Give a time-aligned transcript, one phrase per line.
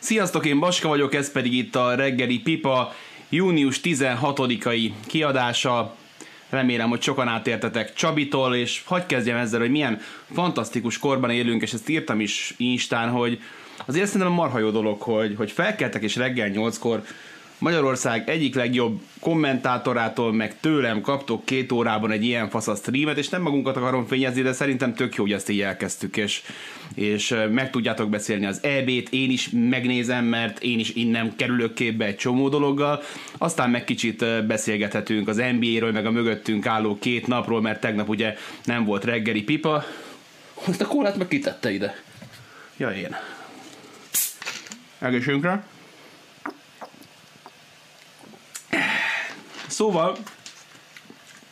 [0.00, 2.94] Sziasztok, én Baska vagyok, ez pedig itt a reggeli pipa
[3.28, 5.96] június 16-ai kiadása.
[6.48, 10.00] Remélem, hogy sokan átértetek Csabitól, és hagyj kezdjem ezzel, hogy milyen
[10.32, 13.40] fantasztikus korban élünk, és ezt írtam is Instán, hogy
[13.86, 17.02] azért szerintem marha jó dolog, hogy, hogy felkeltek és reggel 8-kor
[17.60, 23.28] Magyarország egyik legjobb kommentátorától, meg tőlem kaptok két órában egy ilyen fasz a streamet, és
[23.28, 26.42] nem magunkat akarom fényezni, de szerintem tök jó, hogy ezt így elkezdtük, és,
[26.94, 32.04] és meg tudjátok beszélni az EB-t, én is megnézem, mert én is innen kerülök képbe
[32.04, 33.02] egy csomó dologgal,
[33.38, 38.34] aztán meg kicsit beszélgethetünk az NBA-ről, meg a mögöttünk álló két napról, mert tegnap ugye
[38.64, 39.84] nem volt reggeli pipa.
[40.64, 42.02] Azt a kólát meg kitette ide.
[42.76, 43.16] Ja, én.
[44.98, 45.64] Egészségünkre.
[49.80, 50.16] Szóval,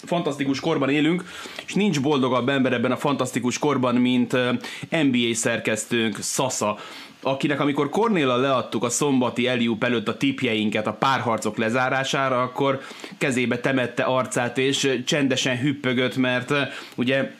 [0.04, 1.24] fantasztikus korban élünk,
[1.66, 4.36] és nincs boldogabb ember ebben a fantasztikus korban, mint
[4.90, 6.78] NBA szerkesztőnk Sasa,
[7.22, 12.80] akinek amikor Kornéla leadtuk a szombati Eliup előtt a tipjeinket a párharcok lezárására, akkor
[13.18, 16.52] kezébe temette arcát és csendesen hüppögött, mert
[16.94, 17.30] ugye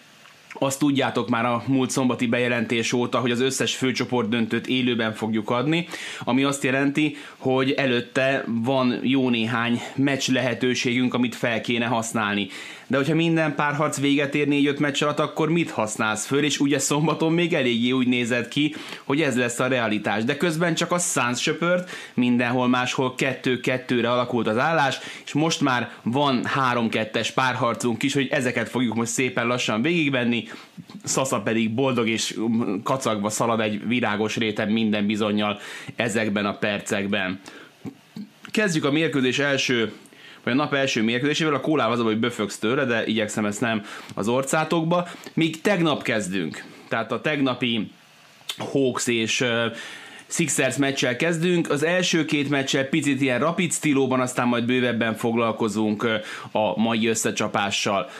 [0.58, 5.50] azt tudjátok már a múlt szombati bejelentés óta, hogy az összes főcsoport döntőt élőben fogjuk
[5.50, 5.88] adni,
[6.20, 12.48] ami azt jelenti, hogy előtte van jó néhány meccs lehetőségünk, amit fel kéne használni
[12.88, 16.78] de hogyha minden párharc véget ér 4-5 meccs alatt, akkor mit használsz föl, és ugye
[16.78, 20.24] szombaton még eléggé úgy nézett ki, hogy ez lesz a realitás.
[20.24, 25.92] De közben csak a Suns söpört, mindenhol máshol 2-2-re alakult az állás, és most már
[26.02, 30.48] van 3-2-es párharcunk is, hogy ezeket fogjuk most szépen lassan végigvenni,
[31.04, 32.38] Sasa pedig boldog és
[32.82, 35.58] kacagva szalad egy virágos réten minden bizonyal
[35.96, 37.40] ezekben a percekben.
[38.50, 39.92] Kezdjük a mérkőzés első
[40.44, 43.82] vagy a nap első mérkőzésével, a kólával az, hogy böfögsz tőle, de igyekszem ezt nem
[44.14, 45.08] az orcátokba.
[45.34, 47.90] Míg tegnap kezdünk, tehát a tegnapi
[48.58, 49.44] Hawks és
[50.26, 51.70] Sixers meccsel kezdünk.
[51.70, 56.06] Az első két meccsel picit ilyen rapid stílóban, aztán majd bővebben foglalkozunk
[56.52, 58.10] a mai összecsapással.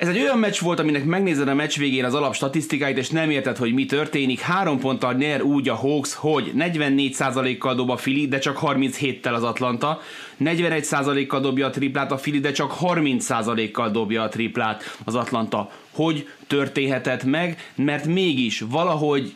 [0.00, 3.30] Ez egy olyan meccs volt, aminek megnézed a meccs végén az alap statisztikáit, és nem
[3.30, 4.40] érted, hogy mi történik.
[4.40, 9.42] Három ponttal nyer úgy a Hawks, hogy 44%-kal dob a Fili, de csak 37-tel az
[9.42, 10.00] Atlanta.
[10.44, 15.70] 41%-kal dobja a triplát a Fili, de csak 30%-kal dobja a triplát az Atlanta.
[15.90, 17.72] Hogy történhetett meg?
[17.74, 19.34] Mert mégis valahogy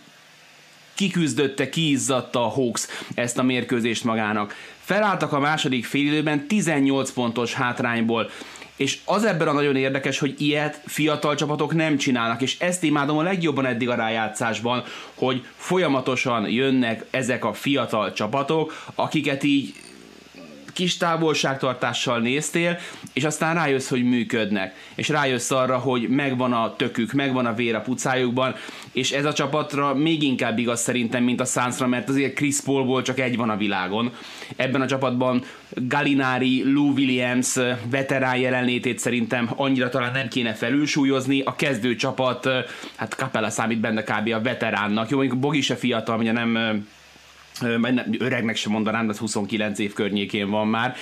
[0.94, 4.54] kiküzdötte, kiizzadta a Hawks ezt a mérkőzést magának.
[4.84, 8.30] Felálltak a második félidőben 18 pontos hátrányból.
[8.76, 13.18] És az ebben a nagyon érdekes, hogy ilyet fiatal csapatok nem csinálnak, és ezt imádom
[13.18, 19.74] a legjobban eddig a rájátszásban, hogy folyamatosan jönnek ezek a fiatal csapatok, akiket így
[20.74, 22.78] kis távolságtartással néztél,
[23.12, 24.74] és aztán rájössz, hogy működnek.
[24.94, 28.54] És rájössz arra, hogy megvan a tökük, megvan a vér a pucájukban,
[28.92, 33.02] és ez a csapatra még inkább igaz szerintem, mint a Sunsra, mert azért Chris Paulból
[33.02, 34.12] csak egy van a világon.
[34.56, 37.54] Ebben a csapatban Galinari, Lou Williams
[37.90, 41.40] veterán jelenlétét szerintem annyira talán nem kéne felülsúlyozni.
[41.40, 42.48] A kezdő csapat,
[42.96, 44.32] hát Capella számít benne kb.
[44.32, 45.10] a veteránnak.
[45.10, 46.86] Jó, mondjuk Bogi se fiatal, ugye nem
[48.18, 50.94] öregnek sem mondanám, de 29 év környékén van már,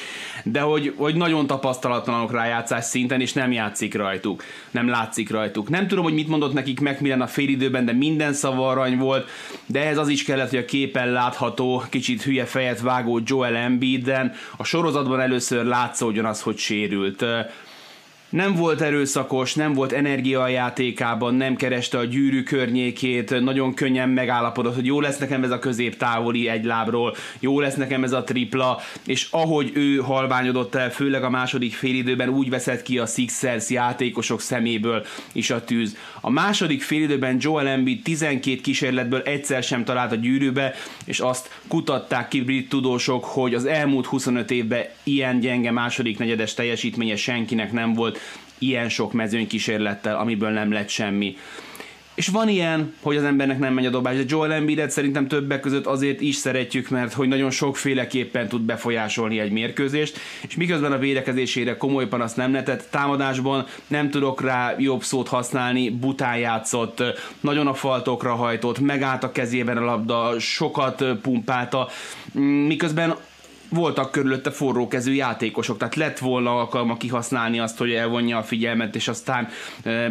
[0.44, 5.68] de hogy, hogy nagyon tapasztalatlanok rájátszás szinten, és nem játszik rajtuk, nem látszik rajtuk.
[5.68, 9.28] Nem tudom, hogy mit mondott nekik Macmillan a félidőben, de minden szava arany volt,
[9.66, 14.32] de ez az is kellett, hogy a képen látható, kicsit hülye fejet vágó Joel Embiiden
[14.56, 17.24] a sorozatban először látszódjon az, hogy sérült
[18.32, 24.09] nem volt erőszakos, nem volt energia a játékában, nem kereste a gyűrű környékét, nagyon könnyen
[24.09, 28.25] megállapodott, hogy jó lesz nekem ez a középtávoli egy lábról, jó lesz nekem ez a
[28.25, 33.71] tripla, és ahogy ő halványodott el, főleg a második félidőben úgy veszett ki a Sixers
[33.71, 35.97] játékosok szeméből is a tűz.
[36.21, 42.28] A második félidőben Joel Embiid 12 kísérletből egyszer sem talált a gyűrűbe, és azt kutatták
[42.28, 47.92] ki brit tudósok, hogy az elmúlt 25 évben ilyen gyenge második negyedes teljesítménye senkinek nem
[47.92, 48.21] volt,
[48.62, 51.36] ilyen sok mezőny kísérlettel, amiből nem lett semmi.
[52.14, 55.60] És van ilyen, hogy az embernek nem megy a dobás, de Joel Embiidet szerintem többek
[55.60, 60.18] között azért is szeretjük, mert hogy nagyon sokféleképpen tud befolyásolni egy mérkőzést,
[60.48, 65.91] és miközben a védekezésére komoly panasz nem letett, támadásban nem tudok rá jobb szót használni,
[65.91, 67.03] bután játszott,
[67.41, 71.88] nagyon a faltokra hajtott, megállt a kezében a labda, sokat pumpálta,
[72.66, 73.15] miközben
[73.72, 79.09] voltak körülötte forrókezű játékosok, tehát lett volna alkalma kihasználni azt, hogy elvonja a figyelmet, és
[79.09, 79.48] aztán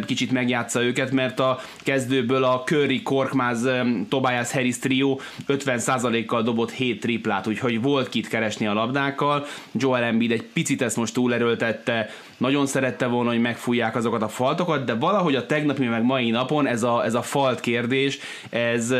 [0.06, 3.68] kicsit megjátsza őket, mert a kezdőből a Curry, Korkmaz,
[4.08, 5.18] Tobias Harris trio
[5.48, 9.46] 50%-kal dobott 7 triplát, úgyhogy volt kit keresni a labdákkal.
[9.72, 14.84] Joel Embiid egy picit ezt most túlerőltette, nagyon szerette volna, hogy megfújják azokat a faltokat,
[14.84, 18.18] de valahogy a tegnapi meg mai napon ez a, ez a falt kérdés,
[18.50, 18.94] ez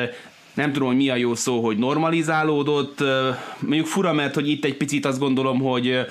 [0.55, 3.03] nem tudom, hogy mi a jó szó, hogy normalizálódott.
[3.59, 6.07] Mondjuk fura, mert hogy itt egy picit azt gondolom, hogy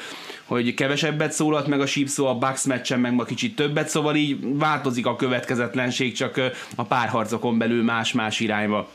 [0.45, 4.38] hogy kevesebbet szólalt meg a sípszó, a Bucks meccsen meg ma kicsit többet, szóval így
[4.57, 6.41] változik a következetlenség, csak
[6.75, 8.89] a párharcokon belül más-más irányba.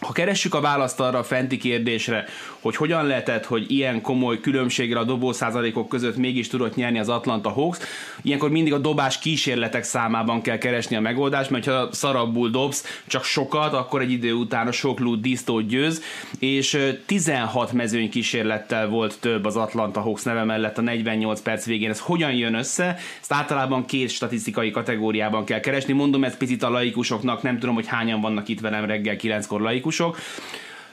[0.00, 2.24] Ha keressük a választ arra a fenti kérdésre,
[2.60, 7.08] hogy hogyan lehetett, hogy ilyen komoly különbségre a dobó százalékok között mégis tudott nyerni az
[7.08, 7.78] Atlanta Hawks,
[8.22, 13.24] ilyenkor mindig a dobás kísérletek számában kell keresni a megoldást, mert ha szarabbul dobsz csak
[13.24, 16.02] sokat, akkor egy idő után a sok lút disztót győz,
[16.38, 21.90] és 16 mezőny kísérlettel volt több az Atlanta Hawks neve mellett a 48 perc végén.
[21.90, 22.96] Ez hogyan jön össze?
[23.20, 25.92] Ezt általában két statisztikai kategóriában kell keresni.
[25.92, 30.16] Mondom, ez picit a laikusoknak, nem tudom, hogy hányan vannak itt velem reggel 9-kor laikusok.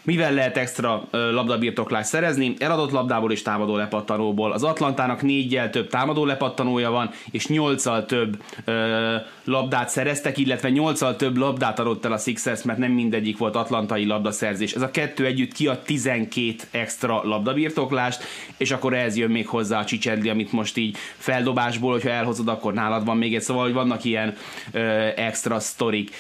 [0.04, 2.54] Mivel lehet extra labdabirtoklást szerezni?
[2.60, 4.52] Eladott labdából és támadó lepattanóból.
[4.52, 11.16] Az Atlantának négyel több támadó lepattanója van, és nyolccal több ö, labdát szereztek, illetve nyolccal
[11.16, 14.74] több labdát adott el a Sixers, mert nem mindegyik volt atlantai labdaszerzés.
[14.74, 18.24] Ez a kettő együtt kiad 12 extra labdabirtoklást,
[18.58, 22.74] és akkor ez jön még hozzá a csicsedli, amit most így feldobásból, hogyha elhozod, akkor
[22.74, 24.36] nálad van még egy, szóval, hogy vannak ilyen
[24.72, 24.80] ö,
[25.16, 26.12] extra sztorik.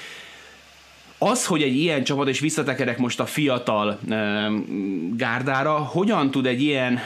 [1.19, 3.99] Az, hogy egy ilyen csapat, és visszatekerek most a fiatal
[5.15, 6.99] gárdára, hogyan tud egy ilyen,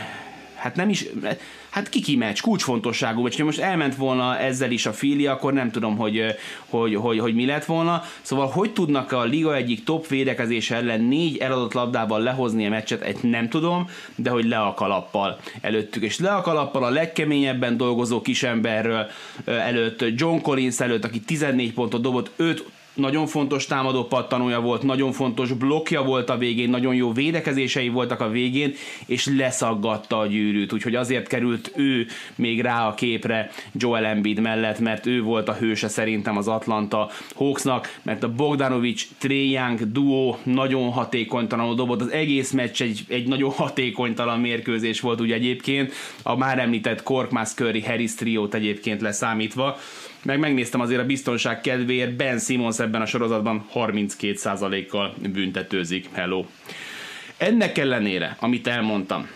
[0.56, 1.06] hát nem is,
[1.69, 5.72] hát kiki meccs, kulcsfontosságú, vagy ha most elment volna ezzel is a fili, akkor nem
[5.72, 6.25] tudom, hogy,
[6.69, 8.04] hogy, hogy, hogy mi lett volna.
[8.22, 13.02] Szóval hogy tudnak a liga egyik top védekezés ellen négy eladott labdával lehozni a meccset,
[13.02, 16.04] egy nem tudom, de hogy le a kalappal előttük.
[16.04, 19.06] És le a kalappal a legkeményebben dolgozó kisemberről
[19.46, 22.66] előtt, John Collins előtt, aki 14 pontot dobott, 5
[23.01, 28.19] nagyon fontos támadó pattanója volt, nagyon fontos blokja volt a végén, nagyon jó védekezései voltak
[28.19, 28.74] a végén,
[29.06, 34.80] és leszaggatta a gyűrűt, úgyhogy azért került ő még rá a képre Joel Embiid mellett,
[34.80, 40.38] mert ő volt a hőse szerintem az Atlanta Hawksnak, mert a Bogdanovic Trey Young duó
[40.44, 45.94] nagyon hatékonytalanul dobott, az egész meccs egy, egy nagyon hatékonytalan mérkőzés volt ugye egyébként,
[46.24, 49.77] a már említett Korkmaz Curry Harris triót egyébként leszámítva,
[50.23, 56.06] meg megnéztem azért a biztonság kedvéért, Ben Simmons ebben a sorozatban 32%-kal büntetőzik.
[56.12, 56.45] Hello.
[57.38, 59.27] Ennek ellenére, amit elmondtam,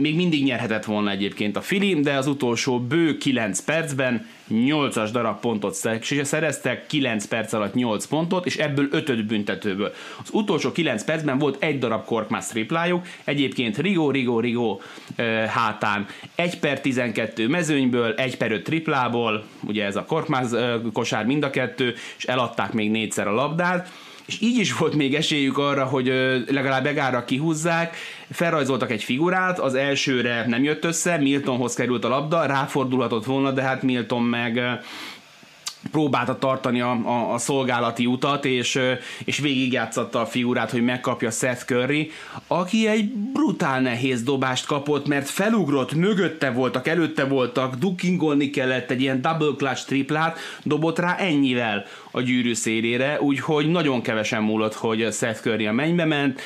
[0.00, 5.40] még mindig nyerhetett volna egyébként a Fili, de az utolsó bő 9 percben 8-as darab
[5.40, 5.74] pontot
[6.22, 9.92] szereztek, 9 perc alatt 8 pontot, és ebből 5 büntetőből.
[10.22, 14.78] Az utolsó 9 percben volt egy darab korkmász triplájuk, egyébként Rigo, Rigo, Rigo
[15.16, 20.80] e, hátán 1 per 12 mezőnyből, 1 per 5 triplából, ugye ez a korkmász e,
[20.92, 23.88] kosár mind a kettő, és eladták még négyszer a labdát,
[24.30, 26.06] és így is volt még esélyük arra, hogy
[26.46, 27.96] legalább egára kihúzzák,
[28.30, 33.62] felrajzoltak egy figurát, az elsőre nem jött össze, Miltonhoz került a labda, ráfordulhatott volna, de
[33.62, 34.60] hát Milton meg
[35.90, 38.80] próbálta tartani a, a, a szolgálati utat, és,
[39.24, 42.10] és végigjátszatta a figurát, hogy megkapja Seth Curry,
[42.46, 49.00] aki egy brutál nehéz dobást kapott, mert felugrott, mögötte voltak, előtte voltak, duckingolni kellett egy
[49.00, 55.12] ilyen double clutch triplát, dobott rá ennyivel a gyűrű szélére, úgyhogy nagyon kevesen múlott, hogy
[55.12, 56.40] Seth Curry a mennybe ment,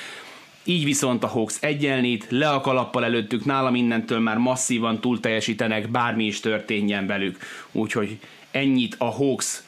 [0.67, 5.91] így viszont a Hawks egyenlít, le a kalappal előttük, nálam innentől már masszívan túl teljesítenek,
[5.91, 7.39] bármi is történjen velük.
[7.73, 8.19] Úgyhogy
[8.55, 9.63] ennyit a Hawks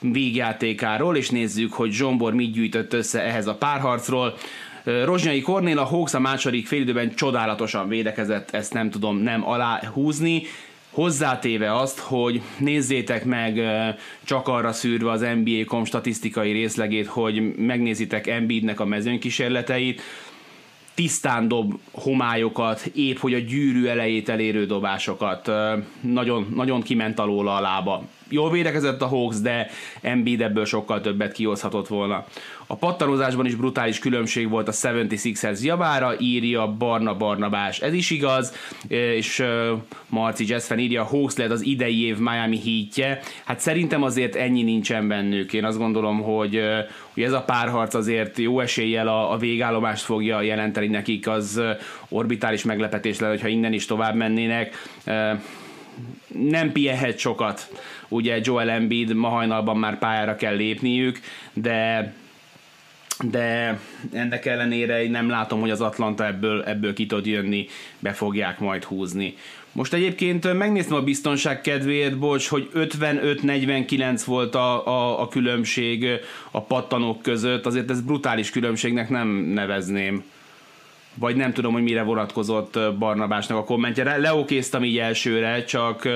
[0.00, 4.34] végjátékáról, és nézzük, hogy Zsombor mit gyűjtött össze ehhez a párharcról.
[4.84, 10.42] Rozsnyai Kornél a Hawks a második félidőben csodálatosan védekezett, ezt nem tudom nem aláhúzni,
[10.90, 13.60] hozzátéve azt, hogy nézzétek meg
[14.24, 20.02] csak arra szűrve az NBA.com statisztikai részlegét, hogy megnézitek Embiidnek a mezőnykísérleteit,
[20.94, 25.50] tisztán dob homályokat, épp hogy a gyűrű elejét elérő dobásokat.
[26.00, 29.70] Nagyon, nagyon kiment alól a lába jól védekezett a Hawks, de
[30.00, 32.24] Embiid ebből sokkal többet kihozhatott volna.
[32.70, 37.80] A pattanozásban is brutális különbség volt a 76ers javára, írja Barna Barnabás.
[37.80, 38.54] Ez is igaz,
[38.88, 39.44] és
[40.08, 43.20] Marci Jessfen írja, Hawks lehet az idei év Miami heatje.
[43.44, 45.52] Hát szerintem azért ennyi nincsen bennük.
[45.52, 46.60] Én azt gondolom, hogy,
[47.14, 51.60] hogy ez a párharc azért jó eséllyel a, a végállomást fogja jelenteni nekik, az
[52.08, 54.74] orbitális meglepetés lenne, hogyha innen is tovább mennének
[56.26, 57.70] nem pihenhet sokat.
[58.08, 61.20] Ugye Joel Embiid ma hajnalban már pályára kell lépniük,
[61.52, 62.12] de
[63.24, 63.78] de
[64.12, 67.66] ennek ellenére nem látom, hogy az Atlanta ebből, ebből ki tud jönni,
[67.98, 69.34] be fogják majd húzni.
[69.72, 76.06] Most egyébként megnéztem a biztonság kedvéért, bocs, hogy 55-49 volt a, a, a különbség
[76.50, 80.24] a pattanók között, azért ez brutális különbségnek nem nevezném
[81.14, 84.16] vagy nem tudom, hogy mire vonatkozott Barnabásnak a kommentje.
[84.16, 86.08] Leokéztem így elsőre, csak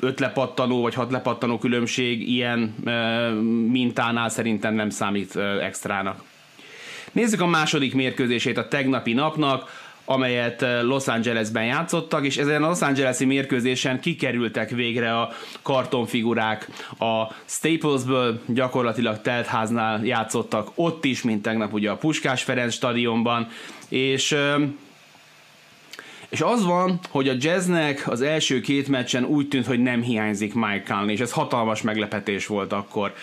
[0.00, 2.58] öt lepattanó vagy hat lepattanó különbség ilyen
[3.70, 6.22] mintánál szerintem nem számít extrának.
[7.12, 12.80] Nézzük a második mérkőzését a tegnapi napnak, amelyet Los Angelesben játszottak, és ezen a Los
[12.80, 15.30] Angeles-i mérkőzésen kikerültek végre a
[15.62, 23.48] kartonfigurák a Staplesből, gyakorlatilag teltháznál játszottak ott is, mint tegnap ugye a Puskás Ferenc stadionban,
[23.88, 24.36] és
[26.28, 30.54] és az van, hogy a jazznek az első két meccsen úgy tűnt, hogy nem hiányzik
[30.54, 33.14] Mike Conley, és ez hatalmas meglepetés volt akkor.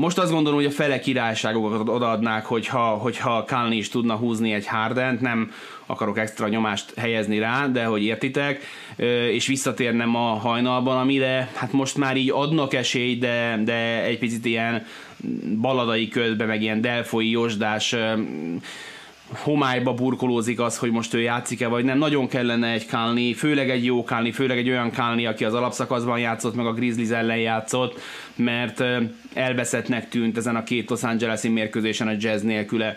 [0.00, 4.66] Most azt gondolom, hogy a fele királyságokat odaadnák, hogyha, hogyha Conley is tudna húzni egy
[4.66, 5.52] Hardent, nem
[5.90, 8.60] akarok extra nyomást helyezni rá, de hogy értitek,
[9.32, 14.44] és visszatérnem a hajnalban, amire hát most már így adnak esélyt, de, de egy picit
[14.44, 14.86] ilyen
[15.60, 17.94] baladai közben, meg ilyen delfoi jósdás
[19.32, 21.98] homályba burkolózik az, hogy most ő játszik-e, vagy nem.
[21.98, 26.18] Nagyon kellene egy Kálni, főleg egy jó Kálni, főleg egy olyan Kálni, aki az alapszakaszban
[26.18, 28.00] játszott, meg a Grizzlies ellen játszott,
[28.34, 28.84] mert
[29.34, 32.96] elveszettnek tűnt ezen a két Los Angeles-i mérkőzésen a jazz nélküle.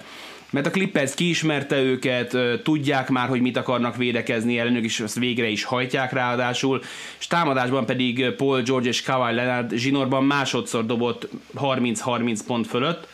[0.53, 5.47] Mert a Clippers kiismerte őket, tudják már, hogy mit akarnak védekezni ellenük, és ezt végre
[5.47, 6.81] is hajtják ráadásul,
[7.19, 13.07] és támadásban pedig Paul George és Kawhi Leonard zsinórban másodszor dobott 30-30 pont fölött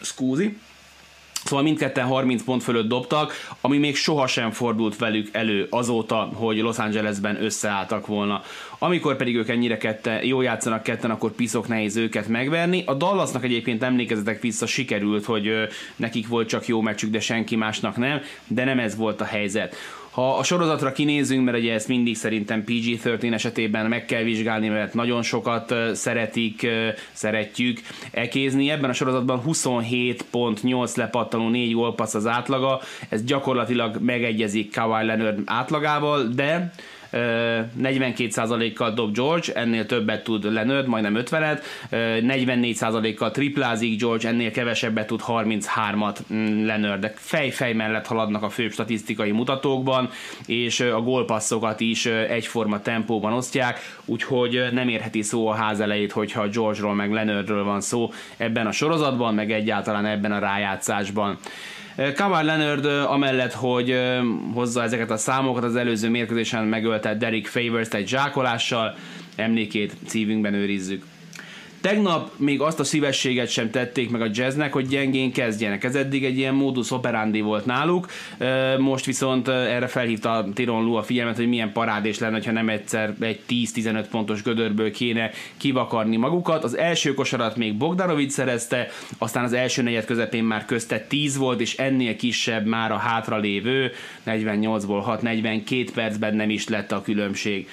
[0.00, 0.58] Scusi.
[1.44, 6.78] Szóval mindketten 30 pont fölött dobtak, ami még sohasem fordult velük elő azóta, hogy Los
[6.78, 8.42] Angelesben összeálltak volna.
[8.78, 12.82] Amikor pedig ők ennyire kette, jó játszanak ketten, akkor piszok nehéz őket megverni.
[12.86, 15.52] A Dallasnak egyébként emlékezetek vissza, sikerült, hogy
[15.96, 19.76] nekik volt csak jó meccsük, de senki másnak nem, de nem ez volt a helyzet.
[20.12, 24.94] Ha a sorozatra kinézünk, mert ugye ezt mindig szerintem PG-13 esetében meg kell vizsgálni, mert
[24.94, 26.66] nagyon sokat szeretik,
[27.12, 28.70] szeretjük ekézni.
[28.70, 36.22] Ebben a sorozatban 27.8 lepattanó 4 gólpassz az átlaga, ez gyakorlatilag megegyezik Kawhi Leonard átlagával,
[36.22, 36.72] de
[37.12, 45.20] 42%-kal dob George, ennél többet tud Leonard, majdnem 50-et, 44%-kal triplázik George, ennél kevesebbet tud
[45.26, 50.10] 33-at mm, Leonard, de fej-fej mellett haladnak a főbb statisztikai mutatókban,
[50.46, 56.48] és a gólpasszokat is egyforma tempóban osztják, úgyhogy nem érheti szó a ház elejét, hogyha
[56.48, 61.38] George-ról meg Leonardről van szó ebben a sorozatban, meg egyáltalán ebben a rájátszásban.
[61.96, 63.94] Kawhi Leonard amellett, hogy
[64.54, 68.94] hozza ezeket a számokat, az előző mérkőzésen megölte Derek favors egy zsákolással,
[69.36, 71.04] emlékét szívünkben őrizzük.
[71.82, 75.84] Tegnap még azt a szívességet sem tették meg a jazznek, hogy gyengén kezdjenek.
[75.84, 78.06] Ez eddig egy ilyen modus operandi volt náluk,
[78.78, 83.14] most viszont erre felhívta Tiron Lu a figyelmet, hogy milyen parádés lenne, ha nem egyszer
[83.20, 86.64] egy 10-15 pontos gödörből kéne kivakarni magukat.
[86.64, 91.60] Az első kosarat még Bogdanovic szerezte, aztán az első negyed közepén már közte 10 volt,
[91.60, 93.90] és ennél kisebb már a hátra lévő
[94.26, 97.68] 48-ból 6-42 percben nem is lett a különbség.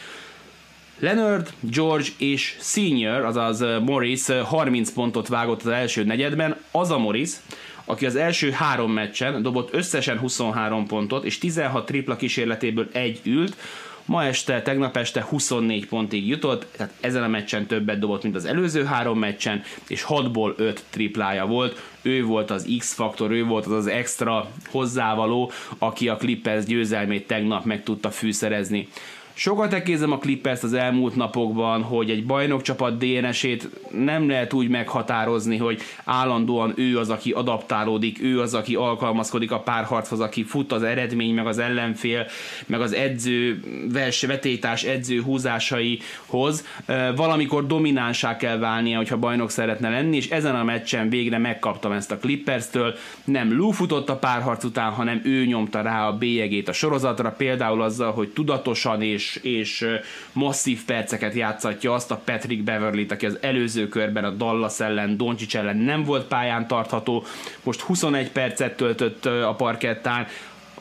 [0.99, 7.29] Leonard, George és Senior, azaz Morris 30 pontot vágott az első negyedben, az a Morris,
[7.85, 13.55] aki az első három meccsen dobott összesen 23 pontot, és 16 tripla kísérletéből egy ült,
[14.05, 18.45] ma este, tegnap este 24 pontig jutott, tehát ezen a meccsen többet dobott, mint az
[18.45, 23.71] előző három meccsen, és 6-ból 5 triplája volt, ő volt az X-faktor, ő volt az
[23.71, 28.87] az extra hozzávaló, aki a Clippers győzelmét tegnap meg tudta fűszerezni.
[29.39, 35.57] Sokat ekézem a Clippers az elmúlt napokban, hogy egy bajnokcsapat DNS-ét nem lehet úgy meghatározni,
[35.57, 40.83] hogy állandóan ő az, aki adaptálódik, ő az, aki alkalmazkodik a párharchoz, aki fut az
[40.83, 42.25] eredmény, meg az ellenfél,
[42.65, 46.65] meg az edző vers, vetétás edző húzásaihoz.
[47.15, 52.11] Valamikor dominánsá kell válnia, hogyha bajnok szeretne lenni, és ezen a meccsen végre megkaptam ezt
[52.11, 52.95] a Clippers-től.
[53.23, 57.81] Nem Lou futott a párharc után, hanem ő nyomta rá a bélyegét a sorozatra, például
[57.81, 59.85] azzal, hogy tudatosan és és,
[60.31, 65.55] masszív perceket játszatja azt a Patrick Beverly-t, aki az előző körben a Dallas ellen, Doncic
[65.55, 67.23] ellen nem volt pályán tartható,
[67.63, 70.27] most 21 percet töltött a parkettán,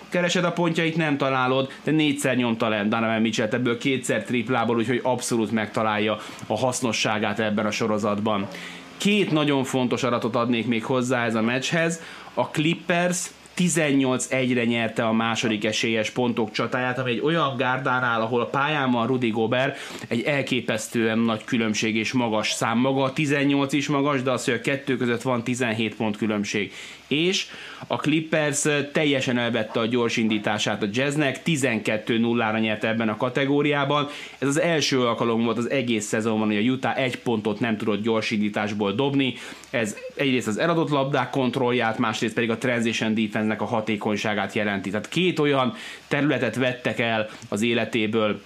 [0.09, 5.01] keresed a pontjait, nem találod, de négyszer nyomta le Donovan Mitchell, ebből kétszer triplából, úgyhogy
[5.03, 8.49] abszolút megtalálja a hasznosságát ebben a sorozatban.
[8.97, 12.03] Két nagyon fontos adatot adnék még hozzá ez a meccshez.
[12.35, 13.27] A Clippers
[13.59, 19.07] 18-1-re nyerte a második esélyes pontok csatáját, ami egy olyan gárdánál, ahol a pályán van
[19.07, 24.45] Rudy Gobert, egy elképesztően nagy különbség és magas szám maga, 18 is magas, de az,
[24.45, 26.73] hogy a kettő között van 17 pont különbség
[27.09, 27.47] és
[27.87, 34.09] a Clippers teljesen elvette a gyors indítását a Jazznek, 12-0-ra nyert ebben a kategóriában.
[34.39, 38.03] Ez az első alkalom volt az egész szezonban, hogy a Utah egy pontot nem tudott
[38.03, 39.35] gyors indításból dobni.
[39.71, 44.91] Ez egyrészt az eladott labdák kontrollját, másrészt pedig a transition defense ennek a hatékonyságát jelenti.
[44.91, 45.75] Tehát két olyan
[46.09, 48.41] területet vettek el az életéből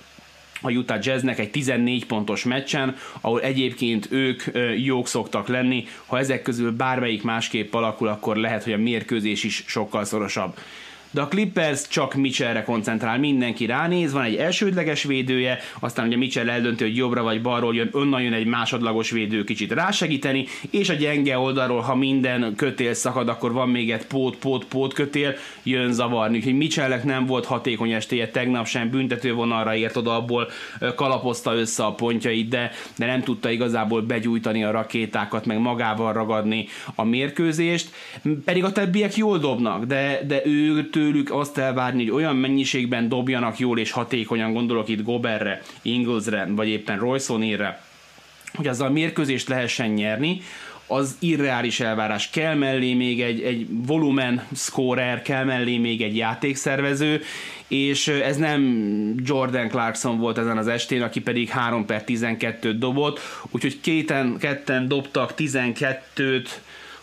[0.62, 4.43] a Utah Jazznek egy 14 pontos meccsen, ahol egyébként ők
[4.76, 5.87] jók szoktak lenni.
[6.07, 10.55] Ha ezek közül bármelyik másképp alakul, akkor lehet, hogy a mérkőzés is sokkal szorosabb
[11.12, 16.49] de a Clippers csak Mitchellre koncentrál, mindenki ránéz, van egy elsődleges védője, aztán ugye Mitchell
[16.49, 20.95] eldönti, hogy jobbra vagy balról jön, onnan jön egy másodlagos védő kicsit rásegíteni, és a
[20.95, 25.92] gyenge oldalról, ha minden kötél szakad, akkor van még egy pót, pót, pót kötél, jön
[25.92, 26.37] zavarni.
[26.37, 30.49] Úgyhogy Mitchellnek nem volt hatékony estéje, tegnap sem büntető vonalra ért oda, abból
[30.95, 36.66] kalapozta össze a pontjait, de, de nem tudta igazából begyújtani a rakétákat, meg magával ragadni
[36.95, 37.90] a mérkőzést,
[38.45, 43.59] pedig a többiek jól dobnak, de, de ő tőlük azt elvárni, hogy olyan mennyiségben dobjanak
[43.59, 47.75] jól és hatékonyan, gondolok itt Goberre, Inglesre, vagy éppen Royce O'Neillre,
[48.55, 50.41] hogy azzal mérkőzést lehessen nyerni,
[50.87, 52.31] az irreális elvárás.
[52.31, 57.23] Kell mellé még egy, egy volumen scorer, kell mellé még egy játékszervező,
[57.69, 58.63] és ez nem
[59.25, 64.89] Jordan Clarkson volt ezen az estén, aki pedig 3 per 12-t dobott, úgyhogy kéten, ketten
[64.89, 66.49] dobtak 12-t,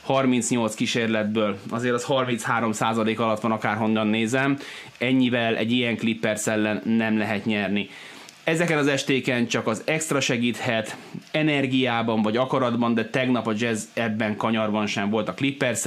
[0.09, 4.57] 38 kísérletből, azért az 33 százalék alatt van akárhonnan nézem,
[4.97, 7.89] ennyivel egy ilyen Clippers ellen nem lehet nyerni.
[8.43, 10.97] Ezeken az estéken csak az extra segíthet,
[11.31, 15.83] energiában vagy akaratban, de tegnap a jazz ebben kanyarban sem volt a clippers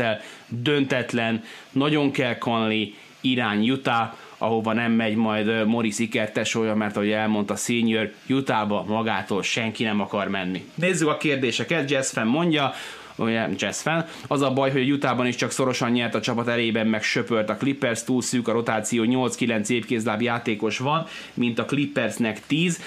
[0.48, 2.86] döntetlen, nagyon kell Conley,
[3.20, 5.96] irány Utah, ahova nem megy majd Morris
[6.32, 10.64] tesója, mert ahogy elmondta Senior, Utahba magától senki nem akar menni.
[10.74, 12.72] Nézzük a kérdéseket, Jazz fan mondja,
[13.16, 14.04] ugye jazz fan.
[14.26, 17.50] Az a baj, hogy a Utahban is csak szorosan nyert a csapat elében, meg söpört
[17.50, 22.80] a Clippers, túl szűk a rotáció, 8-9 évkézláb játékos van, mint a Clippersnek 10.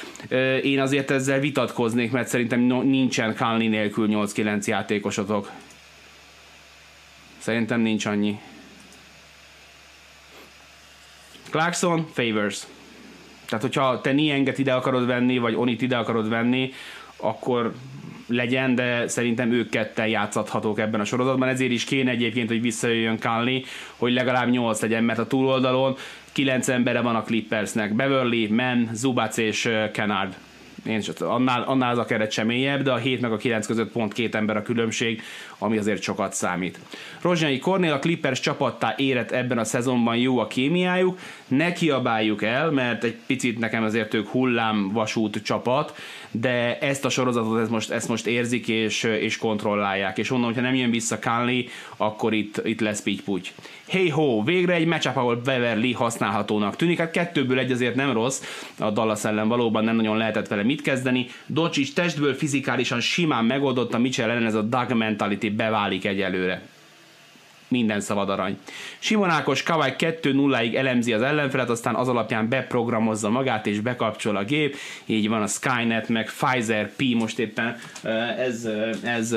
[0.63, 5.51] Én azért ezzel vitatkoznék, mert szerintem nincsen Conley nélkül 8-9 játékosotok.
[7.37, 8.39] Szerintem nincs annyi.
[11.49, 12.63] Clarkson, Favors.
[13.45, 16.73] Tehát, hogyha te Nienget ide akarod venni, vagy Onit ide akarod venni,
[17.17, 17.73] akkor
[18.27, 23.19] legyen, de szerintem ők ketten játszhathatók ebben a sorozatban, ezért is kéne egyébként, hogy visszajöjjön
[23.19, 23.59] Conley,
[23.95, 25.95] hogy legalább 8 legyen, mert a túloldalon
[26.31, 30.35] 9 embere van a Clippersnek, Beverly, Men, Zubac és Kennard.
[30.85, 33.65] Én is, annál, annál az a keret sem mélyebb, de a 7 meg a 9
[33.65, 35.21] között pont két ember a különbség,
[35.57, 36.79] ami azért sokat számít.
[37.21, 42.71] Rozsnyai Kornél a Clippers csapattá érett ebben a szezonban jó a kémiájuk, ne kiabáljuk el,
[42.71, 45.95] mert egy picit nekem azért ők hullám vasút csapat,
[46.31, 50.61] de ezt a sorozatot ezt most, ezt most érzik és, és kontrollálják, és onnan, hogyha
[50.61, 51.61] nem jön vissza Conley,
[51.97, 53.21] akkor itt, itt lesz pitty
[53.87, 58.41] Hey ho, végre egy matchup, ahol Beverly használhatónak tűnik, hát kettőből egy azért nem rossz,
[58.79, 63.97] a Dallas ellen valóban nem nagyon lehetett vele mit kezdeni, Doncsics testből fizikálisan simán megoldotta
[63.97, 66.61] Mitchell ellen, ez a Doug mentality beválik egyelőre
[67.67, 68.57] minden szabad arany.
[68.99, 74.43] Simon Ákos Kawai 2-0-ig elemzi az ellenfelet, aztán az alapján beprogramozza magát és bekapcsol a
[74.43, 77.77] gép, így van a Skynet, meg Pfizer P, most éppen
[78.37, 78.67] ez,
[79.03, 79.35] ez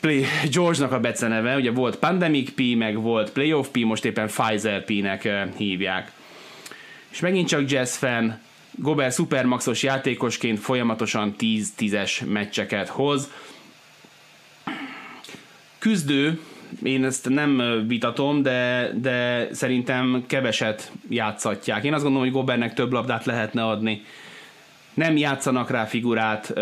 [0.00, 4.84] Play, George-nak a beceneve, ugye volt Pandemic P, meg volt Playoff P, most éppen Pfizer
[4.84, 6.12] P-nek hívják.
[7.10, 8.38] És megint csak jazz fan,
[8.76, 13.30] Gobert supermaxos játékosként folyamatosan 10-10-es meccseket hoz.
[15.84, 16.40] Küzdő,
[16.82, 21.84] én ezt nem vitatom, de, de szerintem keveset játszatják.
[21.84, 24.02] Én azt gondolom, hogy Gobernek több labdát lehetne adni.
[24.94, 26.52] Nem játszanak rá figurát,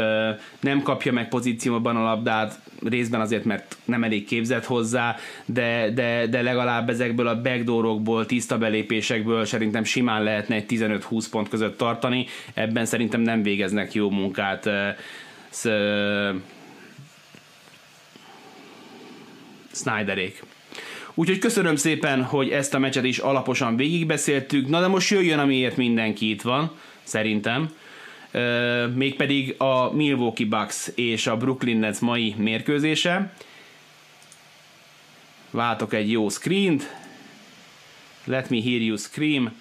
[0.60, 6.26] nem kapja meg pozícióban a labdát, részben azért, mert nem elég képzett hozzá, de, de,
[6.26, 12.26] de legalább ezekből a backdoorokból, tiszta belépésekből szerintem simán lehetne egy 15-20 pont között tartani,
[12.54, 14.70] ebben szerintem nem végeznek jó munkát.
[19.72, 20.42] Snyderék.
[21.14, 24.68] Úgyhogy köszönöm szépen, hogy ezt a meccset is alaposan végigbeszéltük.
[24.68, 26.70] Na de most jöjjön, amiért mindenki itt van,
[27.02, 27.70] szerintem.
[28.34, 33.32] Uh, mégpedig a Milwaukee Bucks és a Brooklyn Nets mai mérkőzése.
[35.50, 36.94] Váltok egy jó screent.
[38.24, 39.52] Let me hear you scream.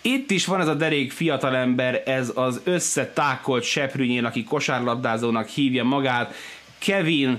[0.00, 6.34] Itt is van ez a derék fiatalember, ez az összetákolt seprűnyén, aki kosárlabdázónak hívja magát,
[6.78, 7.38] Kevin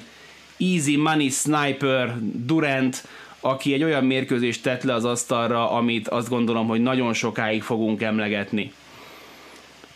[0.58, 3.08] Easy Money Sniper Durant,
[3.39, 8.02] aki egy olyan mérkőzést tett le az asztalra, amit azt gondolom, hogy nagyon sokáig fogunk
[8.02, 8.72] emlegetni.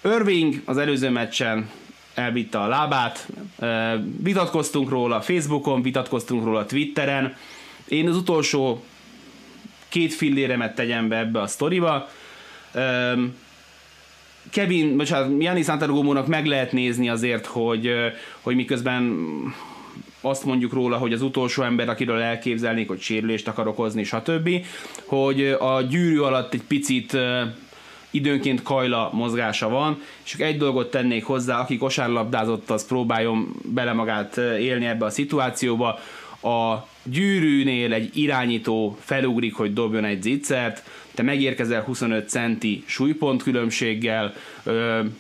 [0.04, 1.70] Irving az előző meccsen
[2.14, 3.28] elvitte a lábát,
[4.24, 7.36] vitatkoztunk róla Facebookon, vitatkoztunk róla Twitteren.
[7.88, 8.84] Én az utolsó
[9.90, 12.10] két filléremet tegyem be ebbe a sztoriba.
[14.50, 17.92] Kevin, bocsánat, Janis Antetokounmpo-nak meg lehet nézni azért, hogy,
[18.42, 19.04] hogy miközben
[20.22, 24.50] azt mondjuk róla, hogy az utolsó ember, akiről elképzelnék, hogy sérülést akar okozni, stb.,
[25.06, 27.18] hogy a gyűrű alatt egy picit
[28.12, 34.38] időnként kajla mozgása van, és egy dolgot tennék hozzá, aki kosárlabdázott, az próbáljon bele magát
[34.38, 36.00] élni ebbe a szituációba,
[36.44, 44.34] a gyűrűnél egy irányító felugrik, hogy dobjon egy zicsert, te megérkezel 25 centi súlypont különbséggel,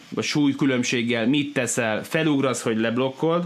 [0.09, 3.43] vagy súly különbséggel, mit teszel, felugrasz, hogy leblokkold,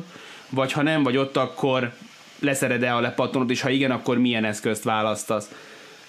[0.50, 1.94] vagy ha nem vagy ott, akkor
[2.40, 5.50] leszered-e a lepattonot, és ha igen, akkor milyen eszközt választasz.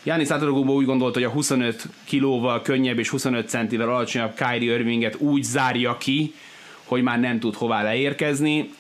[0.03, 5.17] Jáni Szátadogóban úgy gondolta, hogy a 25 kilóval könnyebb és 25 centivel alacsonyabb Kyrie Irvinget
[5.19, 6.35] úgy zárja ki,
[6.85, 8.71] hogy már nem tud hová leérkezni.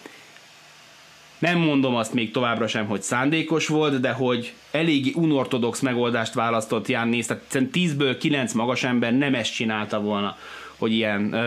[1.38, 6.88] Nem mondom azt még továbbra sem, hogy szándékos volt, de hogy elég unortodox megoldást választott
[6.88, 10.36] Jannis, tehát 10-ből 9 magas ember nem ezt csinálta volna
[10.78, 11.38] hogy ilyen uh,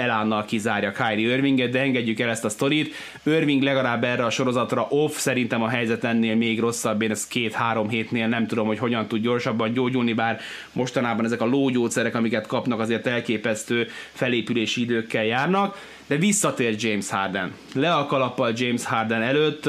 [0.00, 2.94] elánnal kizárja Kyrie Irvinget, de engedjük el ezt a sztorit.
[3.22, 7.88] Irving legalább erre a sorozatra off, szerintem a helyzet ennél még rosszabb, én ezt két-három
[7.88, 10.40] hétnél nem tudom, hogy hogyan tud gyorsabban gyógyulni, bár
[10.72, 17.52] mostanában ezek a lógyógyszerek, amiket kapnak, azért elképesztő felépülési időkkel járnak, de visszatér James Harden.
[17.74, 19.68] Le a kalappal James Harden előtt,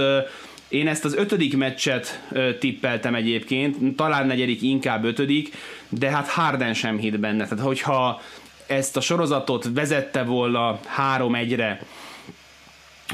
[0.67, 2.21] én ezt az ötödik meccset
[2.59, 5.49] tippeltem egyébként, talán negyedik, inkább ötödik,
[5.89, 7.47] de hát Harden sem hitt benne.
[7.47, 8.21] Tehát hogyha
[8.67, 10.79] ezt a sorozatot vezette volna
[11.17, 11.81] 3-1-re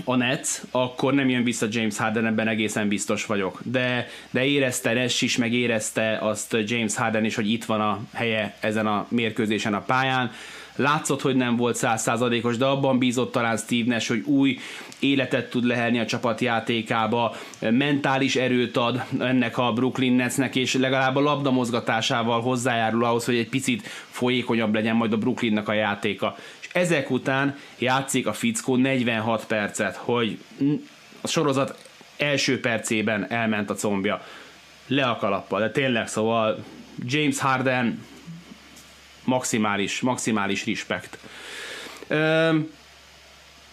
[0.05, 3.59] a Nets, akkor nem jön vissza James Harden, ebben egészen biztos vagyok.
[3.63, 7.99] De, de érezte Nash is, meg érezte azt James Harden is, hogy itt van a
[8.13, 10.31] helye ezen a mérkőzésen a pályán.
[10.79, 14.57] Látszott, hogy nem volt százszázalékos, de abban bízott talán Steve Nash, hogy új
[14.99, 21.15] életet tud lehelni a csapat játékába, mentális erőt ad ennek a Brooklyn Netsnek, és legalább
[21.15, 26.35] a labda mozgatásával hozzájárul ahhoz, hogy egy picit folyékonyabb legyen majd a Brooklynnak a játéka.
[26.59, 30.37] És ezek után játszik a fickó 46 percet, hogy
[31.21, 31.87] a sorozat
[32.17, 34.21] első percében elment a combja.
[34.87, 36.63] Le a kalappal, de tényleg, szóval
[37.05, 37.99] James Harden
[39.29, 41.17] maximális, maximális respekt.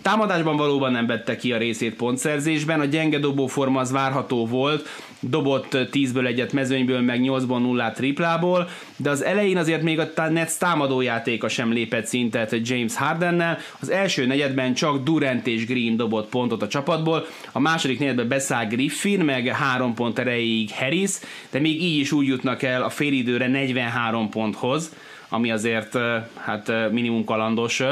[0.02, 4.88] Támadásban valóban nem vette ki a részét pontszerzésben, a gyenge dobóforma az várható volt,
[5.20, 10.52] dobott 10-ből egyet mezőnyből, meg 8-ból 0 triplából, de az elején azért még a Nets
[10.52, 13.58] támadójátéka sem lépett szintet James Hardennel.
[13.80, 18.66] Az első negyedben csak Durant és Green dobott pontot a csapatból, a második negyedben beszáll
[18.66, 21.10] Griffin, meg 3 pont erejéig Harris,
[21.50, 24.90] de még így is úgy jutnak el a félidőre 43 ponthoz,
[25.28, 25.98] ami azért
[26.34, 27.82] hát minimum kalandos,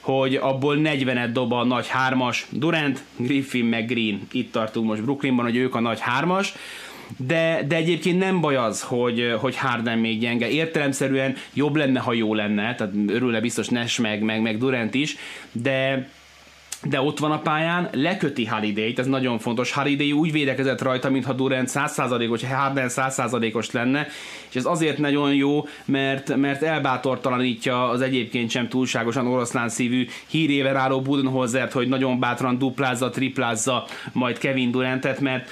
[0.00, 4.28] hogy abból 40-et dob a nagy hármas Durant, Griffin meg Green.
[4.32, 6.54] Itt tartunk most Brooklynban, hogy ők a nagy hármas,
[7.16, 10.48] de, de egyébként nem baj az, hogy, hogy Harden még gyenge.
[10.48, 15.16] Értelemszerűen jobb lenne, ha jó lenne, tehát örülne biztos Nash meg, meg, meg Durant is,
[15.52, 16.08] de
[16.84, 19.72] de ott van a pályán, leköti Holiday-t, ez nagyon fontos.
[19.72, 24.06] Holiday úgy védekezett rajta, mintha Durant 100%-os, Harden 100%-os lenne,
[24.48, 30.76] és ez azért nagyon jó, mert, mert elbátortalanítja az egyébként sem túlságosan oroszlán szívű hírével
[30.76, 35.50] álló Budenholzert, hogy nagyon bátran duplázza, triplázza majd Kevin Durantet, mert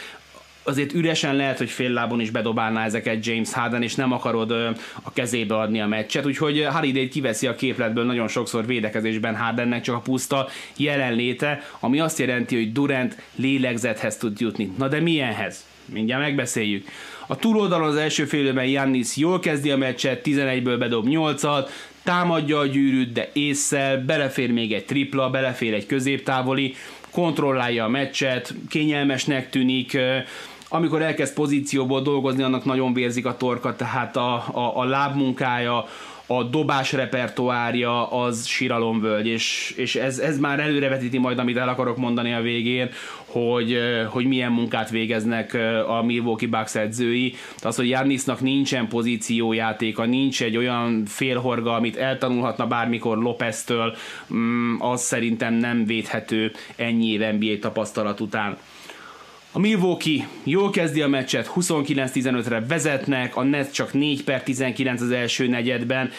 [0.62, 4.50] azért üresen lehet, hogy fél lábon is bedobálná ezeket James Harden, és nem akarod
[5.02, 9.94] a kezébe adni a meccset, úgyhogy Holiday kiveszi a képletből nagyon sokszor védekezésben Hardennek csak
[9.94, 14.72] a puszta jelenléte, ami azt jelenti, hogy Durant lélegzethez tud jutni.
[14.78, 15.64] Na de milyenhez?
[15.84, 16.86] Mindjárt megbeszéljük.
[17.26, 21.68] A túloldalon az első félőben Jannis jól kezdi a meccset, 11-ből bedob 8-at,
[22.02, 26.74] támadja a gyűrűt, de észszel, belefér még egy tripla, belefér egy középtávoli,
[27.10, 29.98] kontrollálja a meccset, kényelmesnek tűnik,
[30.72, 35.84] amikor elkezd pozícióból dolgozni, annak nagyon vérzik a torka, tehát a, a, a lábmunkája,
[36.26, 41.96] a dobás repertoárja az síralomvölgy, és, és ez, ez már előrevetíti majd, amit el akarok
[41.96, 42.90] mondani a végén,
[43.24, 45.54] hogy, hogy milyen munkát végeznek
[45.86, 47.34] a Milwaukee Bucks edzői.
[47.62, 53.96] Az, hogy Jannisnak nincsen pozíciójátéka, nincs egy olyan félhorga, amit eltanulhatna bármikor Lopeztől,
[54.34, 58.56] mm, az szerintem nem védhető ennyi év NBA tapasztalat után.
[59.54, 65.10] A Milwaukee jól kezdi a meccset, 29-15-re vezetnek, a Nets csak 4 per 19 az
[65.10, 66.10] első negyedben,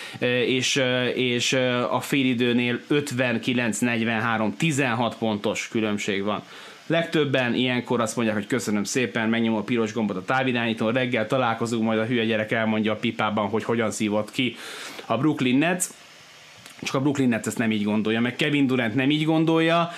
[0.45, 0.81] és,
[1.13, 1.53] és
[1.89, 6.43] a félidőnél 59-43, 16 pontos különbség van.
[6.87, 11.83] Legtöbben ilyenkor azt mondják, hogy köszönöm szépen, megnyomom a piros gombot a távirányítón, reggel találkozunk,
[11.83, 14.55] majd a hülye gyerek elmondja a pipában, hogy hogyan szívott ki
[15.05, 15.85] a Brooklyn Nets.
[16.81, 19.91] Csak a Brooklyn Nets ezt nem így gondolja, meg Kevin Durant nem így gondolja.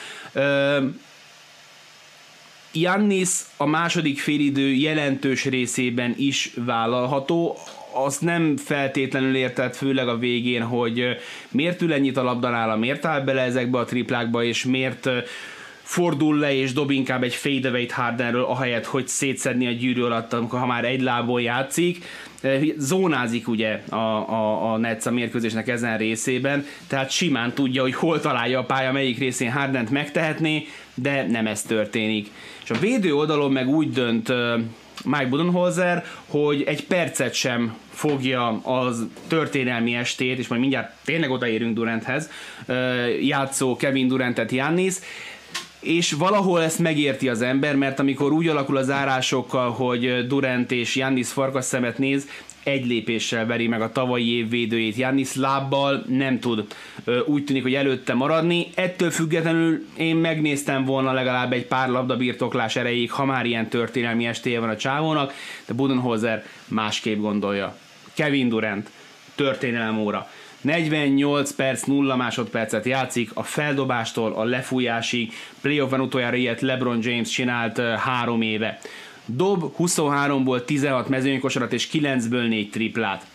[2.76, 7.58] Jannis a második félidő jelentős részében is vállalható,
[7.94, 11.04] azt nem feltétlenül értett, főleg a végén, hogy
[11.52, 15.10] miért ül ennyit a labda nála, miért áll bele ezekbe a triplákba, és miért
[15.86, 20.60] fordul le és dob inkább egy fadeaway Hardenről, ahelyett, hogy szétszedni a gyűrű alatt, amikor
[20.60, 22.06] ha már egy lából játszik.
[22.78, 28.20] Zónázik ugye a, a, a Nets a mérkőzésnek ezen részében, tehát simán tudja, hogy hol
[28.20, 32.28] találja a pálya, melyik részén Hardent megtehetné, de nem ez történik.
[32.64, 34.34] És a védő oldalon meg úgy dönt
[35.04, 41.76] Mike Budenholzer, hogy egy percet sem fogja az történelmi estét, és majd mindjárt tényleg odaérünk
[41.76, 42.30] Duranthez,
[43.22, 44.96] játszó Kevin Durantet Jannis,
[45.86, 50.96] és valahol ezt megérti az ember, mert amikor úgy alakul az árásokkal, hogy Durant és
[50.96, 52.28] Jannis farkas szemet néz,
[52.64, 54.96] egy lépéssel veri meg a tavalyi év védőjét.
[54.96, 56.66] Jannis lábbal nem tud
[57.26, 58.68] úgy tűnik, hogy előtte maradni.
[58.76, 64.60] Ettől függetlenül én megnéztem volna legalább egy pár labdabirtoklás erejéig, ha már ilyen történelmi estéje
[64.60, 65.34] van a csávónak,
[65.66, 67.78] de Budenholzer másképp gondolja.
[68.14, 68.90] Kevin Durant,
[69.36, 70.28] történelem óra.
[70.66, 77.80] 48 perc, 0 másodpercet játszik, a feldobástól a lefújásig, playoffban utoljára ilyet LeBron James csinált
[77.80, 78.80] három éve.
[79.26, 83.26] Dob 23-ból 16 mezőnykosarat és 9-ből 4 triplát.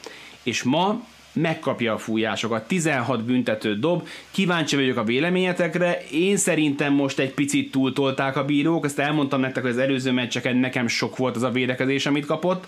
[0.42, 7.18] És ma megkapja a fújásokat, 16 büntető dob, kíváncsi vagyok a véleményetekre, én szerintem most
[7.18, 11.42] egy picit túltolták a bírók, ezt elmondtam nektek, az előző meccseken nekem sok volt az
[11.42, 12.66] a védekezés, amit kapott,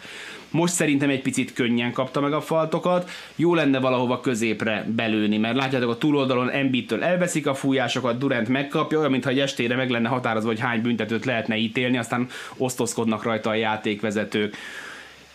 [0.53, 5.57] most szerintem egy picit könnyen kapta meg a faltokat, jó lenne valahova középre belőni, mert
[5.57, 10.09] látjátok a túloldalon Embiid-től elveszik a fújásokat, Durant megkapja, olyan, mintha egy estére meg lenne
[10.09, 14.57] határozva, hogy hány büntetőt lehetne ítélni, aztán osztozkodnak rajta a játékvezetők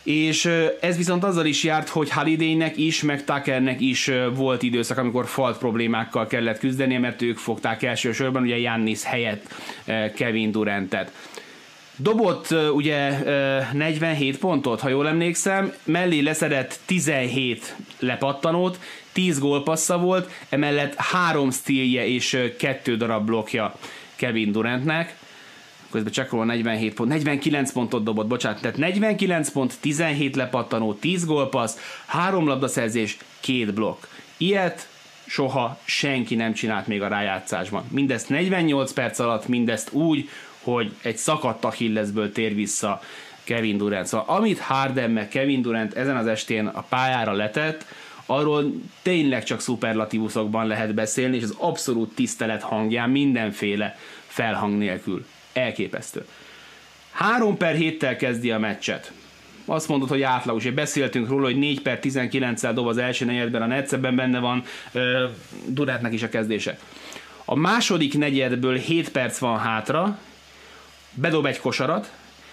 [0.07, 0.49] és
[0.79, 5.57] ez viszont azzal is járt, hogy Hallidaynek is, meg Tuckernek is volt időszak, amikor falt
[5.57, 9.53] problémákkal kellett küzdeni, mert ők fogták elsősorban ugye Jannis helyett
[10.15, 11.11] Kevin Durantet.
[11.99, 13.17] Dobott ugye
[13.73, 18.79] 47 pontot, ha jól emlékszem, mellé leszedett 17 lepattanót,
[19.11, 23.75] 10 gólpassza volt, emellett 3 stílje és 2 darab blokja
[24.15, 25.15] Kevin Durantnek
[25.91, 31.77] közben csekkolva 47 pont, 49 pontot dobott, bocsánat, tehát 49 pont, 17 lepattanó, 10 gólpassz,
[32.05, 34.03] 3 labdaszerzés, 2 blokk.
[34.37, 34.87] Ilyet
[35.25, 37.83] soha senki nem csinált még a rájátszásban.
[37.91, 40.29] Mindezt 48 perc alatt, mindezt úgy,
[40.71, 43.01] hogy egy szakadt Achillesből tér vissza
[43.43, 44.07] Kevin Durant.
[44.07, 47.85] Szóval amit Harden meg Kevin Durant ezen az estén a pályára letett,
[48.25, 56.25] arról tényleg csak szuperlatívuszokban lehet beszélni, és az abszolút tisztelet hangján mindenféle felhang nélkül elképesztő.
[57.11, 59.11] Három per héttel kezdi a meccset.
[59.65, 60.63] Azt mondod, hogy átlagos.
[60.63, 64.63] Ugye beszéltünk róla, hogy 4 per 19-szel dob az első negyedben, a Netszebben benne van
[64.93, 65.01] uh,
[65.67, 66.77] Durátnak is a kezdése.
[67.45, 70.19] A második negyedből 7 perc van hátra,
[71.21, 72.11] bedob egy kosarat,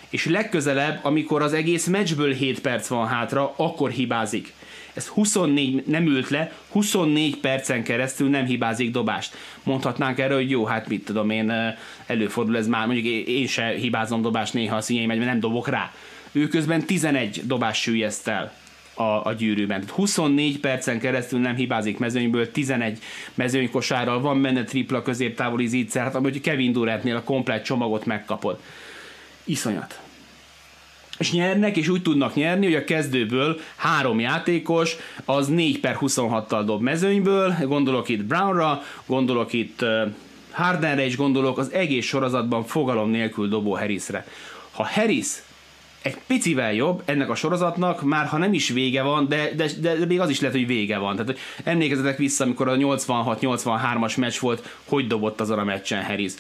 [0.08, 4.52] és legközelebb, amikor az egész meccsből 7 perc van hátra, akkor hibázik
[4.94, 9.36] ez 24, nem ült le, 24 percen keresztül nem hibázik dobást.
[9.62, 11.52] Mondhatnánk erre, hogy jó, hát mit tudom én,
[12.06, 15.92] előfordul ez már, mondjuk én se hibázom dobást néha a színjeim, mert nem dobok rá.
[16.32, 18.52] Ő közben 11 dobás sűjjeszt el
[18.94, 19.80] a, a gyűrűben.
[19.80, 22.98] Tehát 24 percen keresztül nem hibázik mezőnyből, 11
[23.34, 28.58] mezőnykosárral, van benne tripla középtávoli zítszer, hát amúgy Kevin Durantnél a komplet csomagot megkapod.
[29.44, 29.98] Iszonyat
[31.18, 36.62] és nyernek, és úgy tudnak nyerni, hogy a kezdőből három játékos, az 4 per 26-tal
[36.64, 39.84] dob mezőnyből, gondolok itt Brownra, gondolok itt
[40.50, 44.26] Hardenre, és gondolok az egész sorozatban fogalom nélkül dobó Harrisre.
[44.70, 45.26] Ha Harris
[46.04, 49.96] egy picivel jobb ennek a sorozatnak, már ha nem is vége van, de, de, de,
[49.96, 51.16] de még az is lehet, hogy vége van.
[51.16, 56.32] Tehát emlékezzetek vissza, amikor a 86-83-as meccs volt, hogy dobott azon a meccsen Harris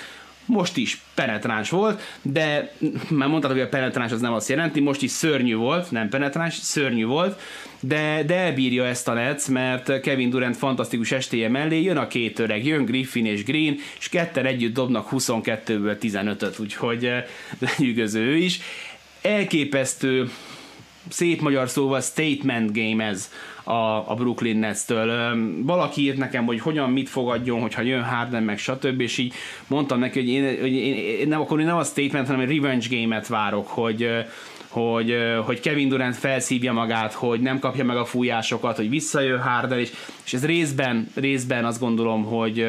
[0.46, 2.72] most is penetráns volt, de
[3.10, 6.54] már mondtad, hogy a penetráns az nem azt jelenti, most is szörnyű volt, nem penetráns,
[6.54, 7.40] szörnyű volt,
[7.80, 12.38] de, de elbírja ezt a Nets, mert Kevin Durant fantasztikus estéje mellé jön a két
[12.38, 17.24] öreg, jön Griffin és Green, és ketten együtt dobnak 22-ből 15-öt, úgyhogy eh,
[17.58, 18.60] lenyűgöző ő is.
[19.24, 20.30] Elképesztő,
[21.08, 23.30] szép magyar szóval statement game ez
[23.62, 25.36] a, a Brooklyn Nets-től.
[25.62, 29.00] Valaki írt nekem, hogy hogyan mit fogadjon, hogyha jön Harden, meg stb.
[29.00, 29.34] És így
[29.66, 32.56] mondtam neki, hogy én, hogy én, én nem, akkor én nem a statement, hanem egy
[32.56, 34.08] revenge game-et várok, hogy
[34.68, 39.78] hogy, hogy Kevin Durant felszívja magát, hogy nem kapja meg a fújásokat, hogy visszajön Harden,
[39.78, 39.92] és,
[40.24, 42.66] és ez részben, részben azt gondolom, hogy,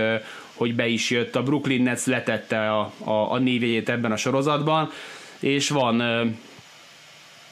[0.54, 1.36] hogy be is jött.
[1.36, 3.42] A Brooklyn Nets letette a, a, a
[3.86, 4.90] ebben a sorozatban,
[5.46, 5.96] és van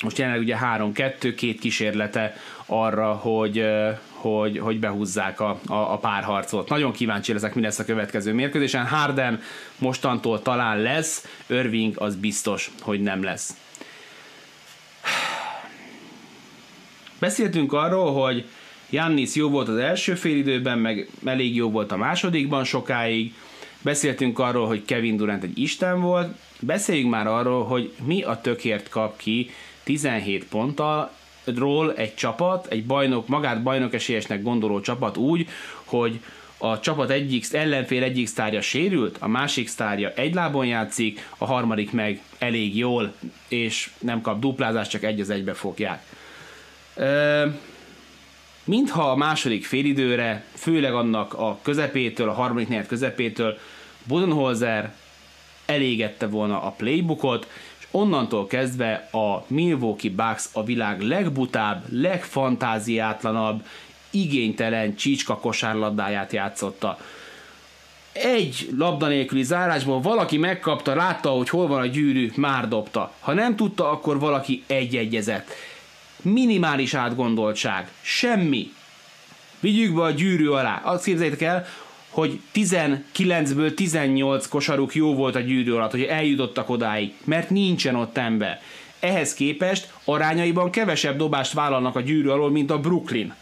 [0.01, 3.65] most jelenleg ugye 3-2, két kísérlete arra, hogy,
[4.11, 6.69] hogy, hogy behúzzák a, a, a párharcot.
[6.69, 8.87] Nagyon kíváncsi leszek, mi lesz a következő mérkőzésen.
[8.87, 9.41] Harden
[9.77, 13.57] mostantól talán lesz, Irving az biztos, hogy nem lesz.
[17.19, 18.45] Beszéltünk arról, hogy
[18.89, 23.33] Jannis jó volt az első félidőben, meg elég jó volt a másodikban sokáig,
[23.81, 28.89] beszéltünk arról, hogy Kevin Durant egy isten volt, beszéljünk már arról, hogy mi a tökért
[28.89, 29.49] kap ki
[29.83, 31.11] 17 ponttal
[31.43, 35.47] ról egy csapat, egy bajnok, magát bajnok esélyesnek gondoló csapat úgy,
[35.83, 36.19] hogy
[36.57, 41.91] a csapat egyik, ellenfél egyik sztárja sérült, a másik sztárja egy lábon játszik, a harmadik
[41.91, 43.13] meg elég jól,
[43.47, 46.03] és nem kap duplázást, csak egy az egybe fogják.
[46.95, 47.45] Ö,
[48.63, 53.57] mintha a második félidőre, főleg annak a közepétől, a harmadik negyed közepétől
[54.03, 54.93] Budenholzer
[55.73, 57.47] elégette volna a playbookot,
[57.79, 63.65] és onnantól kezdve a Milwaukee Bucks a világ legbutább, legfantáziátlanabb,
[64.09, 66.97] igénytelen csícska kosárlabdáját játszotta.
[68.11, 73.11] Egy labda nélküli zárásból valaki megkapta, látta, hogy hol van a gyűrű, már dobta.
[73.19, 75.51] Ha nem tudta, akkor valaki egy-egyezett.
[76.21, 77.91] Minimális átgondoltság.
[78.01, 78.71] Semmi.
[79.59, 80.81] Vigyük be a gyűrű alá.
[80.83, 81.65] Azt képzeljétek el,
[82.13, 88.17] hogy 19-ből 18 kosaruk jó volt a gyűrű alatt, hogy eljutottak odáig, mert nincsen ott
[88.17, 88.61] ember.
[88.99, 93.33] Ehhez képest arányaiban kevesebb dobást vállalnak a gyűrű alól, mint a Brooklyn.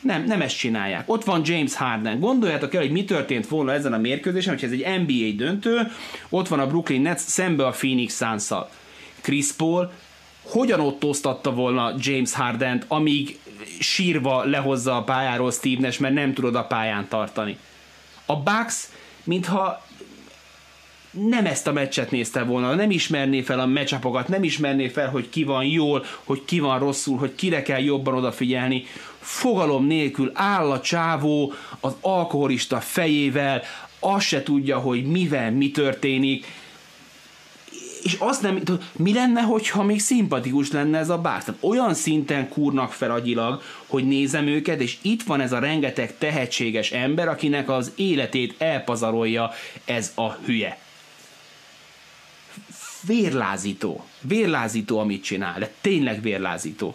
[0.00, 1.08] Nem, nem ezt csinálják.
[1.08, 2.20] Ott van James Harden.
[2.20, 5.92] Gondoljátok el, hogy mi történt volna ezen a mérkőzésen, hogy ez egy NBA döntő,
[6.28, 8.48] ott van a Brooklyn Nets szembe a Phoenix suns.
[9.20, 9.92] Chris Paul
[10.50, 13.38] hogyan ottóztatta volna James Harden, amíg
[13.78, 17.58] sírva lehozza a pályáról Steve Nash, mert nem tudod a pályán tartani.
[18.26, 18.88] A Bucks,
[19.24, 19.82] mintha
[21.10, 25.28] nem ezt a meccset nézte volna, nem ismerné fel a meccsapokat, nem ismerné fel, hogy
[25.28, 28.84] ki van jól, hogy ki van rosszul, hogy kire kell jobban odafigyelni.
[29.20, 33.62] Fogalom nélkül áll a csávó az alkoholista fejével,
[33.98, 36.46] azt se tudja, hogy mivel mi történik,
[38.02, 38.62] és azt nem,
[38.96, 41.44] mi lenne, hogyha még szimpatikus lenne ez a bár?
[41.44, 46.18] Tehát olyan szinten kúrnak fel agyilag, hogy nézem őket, és itt van ez a rengeteg
[46.18, 49.50] tehetséges ember, akinek az életét elpazarolja
[49.84, 50.78] ez a hülye.
[53.06, 54.04] Vérlázító.
[54.20, 56.94] Vérlázító, amit csinál, de tényleg vérlázító.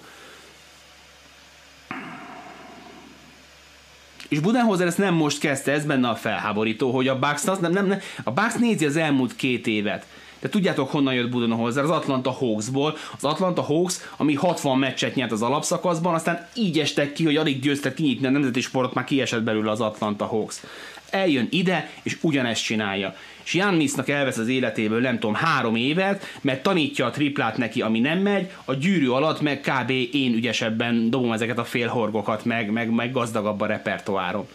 [4.27, 7.87] És Budenholzer ezt nem most kezdte, ez benne a felháborító, hogy a Bucks, nem, nem,
[7.87, 10.05] nem, a Bucks nézi az elmúlt két évet
[10.45, 11.83] de tudjátok honnan jött Budenholzer?
[11.83, 12.97] Az Atlanta Hawksból.
[13.15, 17.59] Az Atlanta Hawks, ami 60 meccset nyert az alapszakaszban, aztán így estek ki, hogy alig
[17.59, 20.61] győztek kinyitni a nemzeti sportot, már kiesett belőle az Atlanta Hawks.
[21.09, 23.15] Eljön ide, és ugyanezt csinálja.
[23.43, 27.99] És Jannisnak elvesz az életéből nem tudom három évet, mert tanítja a triplát neki, ami
[27.99, 29.89] nem megy, a gyűrű alatt meg kb.
[30.11, 34.47] én ügyesebben dobom ezeket a félhorgokat, meg, meg, meg gazdagabb a repertoárom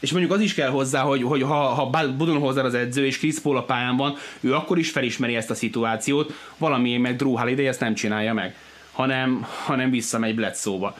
[0.00, 3.38] és mondjuk az is kell hozzá, hogy, hogy ha, ha Budenholzer az edző, és Chris
[3.38, 7.66] Paul a pályán van, ő akkor is felismeri ezt a szituációt, valami meg Drew Holiday
[7.66, 8.56] ezt nem csinálja meg,
[8.92, 10.96] hanem, hanem visszamegy Bledsoe-ba.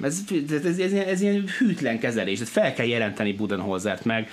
[0.00, 0.18] Ez,
[0.50, 4.30] ez, ez, ez, ez ilyen hűtlen kezelés, ez fel kell jelenteni Budenholzert meg.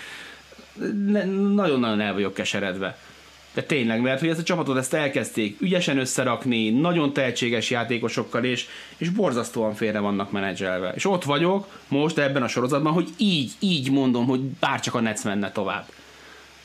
[1.54, 2.98] Nagyon-nagyon el vagyok keseredve.
[3.54, 8.68] De tényleg, mert hogy ezt a csapatot ezt elkezdték ügyesen összerakni, nagyon tehetséges játékosokkal, és,
[8.98, 10.92] és borzasztóan félre vannak menedzselve.
[10.96, 15.24] És ott vagyok most ebben a sorozatban, hogy így, így mondom, hogy bárcsak a Nets
[15.24, 15.86] menne tovább.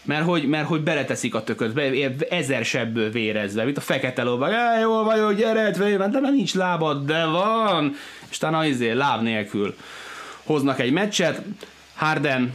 [0.03, 1.91] Mert hogy, mert hogy beleteszik a tököt, be,
[2.31, 7.25] ezer sebből vérezve, mint a fekete lóban, jól vagyok, gyere, de már nincs lábad, de
[7.25, 7.95] van,
[8.29, 9.75] és talán azért láb nélkül
[10.45, 11.43] hoznak egy meccset,
[11.95, 12.55] Harden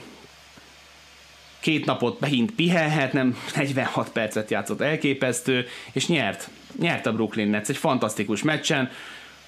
[1.61, 6.49] két napot megint pihenhet, nem 46 percet játszott elképesztő, és nyert.
[6.79, 8.89] Nyert a Brooklyn Nets egy fantasztikus meccsen,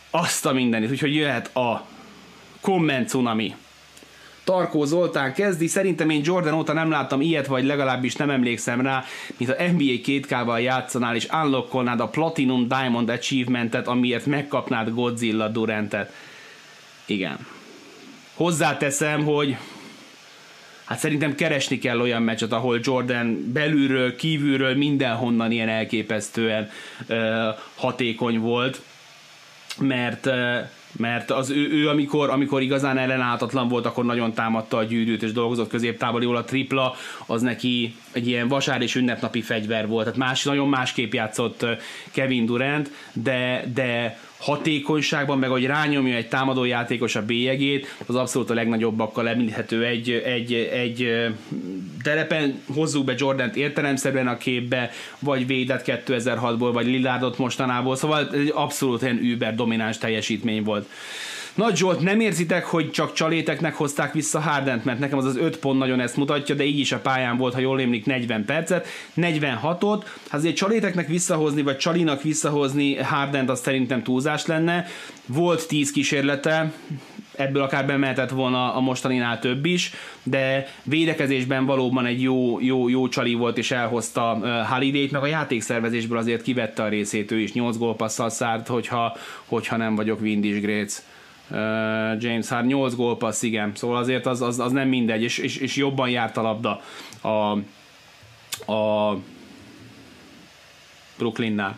[0.09, 1.85] azt a mindenit, úgyhogy jöhet a
[2.61, 3.55] komment cunami.
[4.43, 9.03] Tarkó Zoltán kezdi, szerintem én Jordan óta nem láttam ilyet, vagy legalábbis nem emlékszem rá,
[9.37, 16.13] mint a NBA 2K-val játszanál, és unlockolnád a Platinum Diamond Achievementet, amiért megkapnád Godzilla Durantet.
[17.05, 17.37] Igen.
[18.33, 19.57] Hozzáteszem, hogy
[20.93, 26.69] hát szerintem keresni kell olyan meccset, ahol Jordan belülről, kívülről, mindenhonnan ilyen elképesztően
[27.09, 27.17] uh,
[27.75, 28.81] hatékony volt,
[29.79, 30.33] mert uh,
[30.97, 35.31] mert az ő, ő amikor, amikor igazán ellenállhatatlan volt, akkor nagyon támadta a gyűrűt, és
[35.31, 40.03] dolgozott középtávol jól a tripla, az neki egy ilyen vasár és ünnepnapi fegyver volt.
[40.03, 41.65] Tehát más, nagyon másképp játszott
[42.11, 48.49] Kevin Durant, de, de hatékonyságban, meg hogy rányomja egy támadó játékos a bélyegét, az abszolút
[48.49, 51.27] a legnagyobbakkal említhető egy, egy, egy
[52.03, 58.51] terepen hozzuk be Jordant értelemszerűen a képbe, vagy védett 2006-ból, vagy Lillardot mostanából, szóval egy
[58.55, 60.89] abszolút ilyen über domináns teljesítmény volt.
[61.55, 65.57] Nagy Zsolt, nem érzitek, hogy csak csaléteknek hozták vissza Hardent, mert nekem az az 5
[65.57, 68.87] pont nagyon ezt mutatja, de így is a pályán volt, ha jól emlik, 40 percet,
[69.17, 74.85] 46-ot, hát azért csaléteknek visszahozni, vagy csalinak visszahozni Hardent, az szerintem túlzás lenne.
[75.25, 76.71] Volt 10 kísérlete,
[77.35, 79.91] ebből akár bemehetett volna a mostaninál több is,
[80.23, 84.39] de védekezésben valóban egy jó, jó, jó csali volt, és elhozta
[84.69, 89.77] Holiday-t, meg a játékszervezésből azért kivette a részét, ő is 8 gólpasszal szárt, hogyha, hogyha
[89.77, 91.03] nem vagyok Windis Gréc.
[92.19, 95.75] James Hard 8 gólpassz, igen, szóval azért az, az, az nem mindegy, és, és, és
[95.75, 96.81] jobban járt a labda
[97.21, 97.51] a,
[98.71, 99.17] a
[101.17, 101.77] Brooklynnál.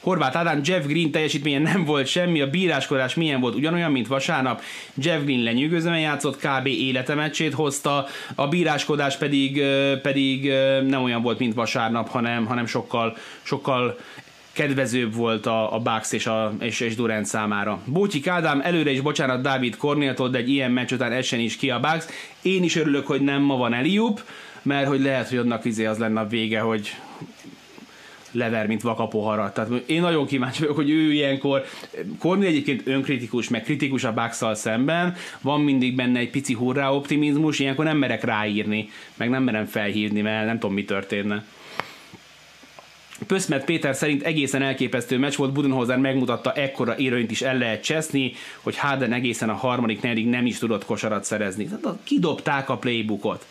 [0.00, 4.62] Horváth Ádám, Jeff Green teljesítménye nem volt semmi, a bíráskodás milyen volt, ugyanolyan, mint vasárnap.
[4.94, 6.66] Jeff Green lenyűgözően játszott, kb.
[6.66, 9.62] életemecsét hozta, a bíráskodás pedig,
[10.02, 10.52] pedig
[10.86, 13.98] nem olyan volt, mint vasárnap, hanem, hanem sokkal, sokkal
[14.52, 17.80] kedvezőbb volt a, a Bucks és, a, és, és Durant számára.
[17.84, 21.70] Bócsi Kádám, előre is bocsánat Dávid Kornéltól, de egy ilyen meccs után essen is ki
[21.70, 22.04] a Bucks.
[22.42, 24.24] Én is örülök, hogy nem ma van Eliup,
[24.62, 26.96] mert hogy lehet, hogy annak vizé az lenne a vége, hogy
[28.32, 29.54] lever, mint vakapoharat.
[29.54, 31.64] Tehát én nagyon kíváncsi vagyok, hogy ő ilyenkor,
[32.18, 37.58] Korni egyébként önkritikus, meg kritikus a bucks szemben, van mindig benne egy pici hurrá optimizmus,
[37.58, 41.44] ilyenkor nem merek ráírni, meg nem merem felhívni, mert nem tudom, mi történne.
[43.26, 48.32] Pöszmet Péter szerint egészen elképesztő meccs volt, Budenholzer megmutatta ekkora érőnyt is el lehet cseszni,
[48.60, 51.64] hogy Harden egészen a harmadik negyedik nem is tudott kosarat szerezni.
[51.64, 53.46] Tehát kidobták a playbookot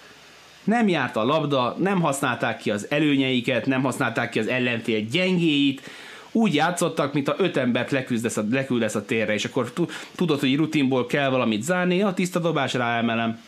[0.64, 5.90] nem járt a labda, nem használták ki az előnyeiket, nem használták ki az ellenfél gyengéit,
[6.32, 9.74] úgy játszottak, mint a öt embert leküldesz a, leküldesz a térre, és akkor
[10.16, 13.42] tudod, hogy rutinból kell valamit zárni, a tiszta dobás emelem.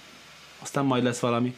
[0.59, 1.55] Aztán majd lesz valami.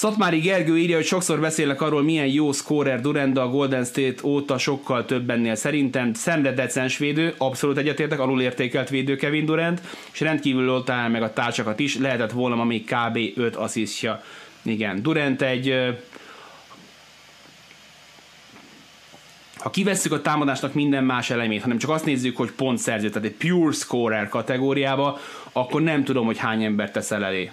[0.00, 4.58] Szatmári Gergő írja, hogy sokszor beszélnek arról, milyen jó scorer Durant, a Golden State óta
[4.58, 6.14] sokkal több ennél szerintem.
[6.14, 9.80] Szemre decens védő, abszolút egyetértek, alulértékelt védő Kevin Durant,
[10.12, 13.18] és rendkívül oltál meg a társakat is, lehetett volna még kb.
[13.36, 14.22] 5 asszisztja.
[14.62, 15.74] Igen, Durant egy
[19.56, 23.28] ha kivesszük a támadásnak minden más elemét, hanem csak azt nézzük, hogy pont szerző, tehát
[23.28, 25.18] egy pure scorer kategóriába,
[25.52, 27.50] akkor nem tudom, hogy hány ember teszel elé.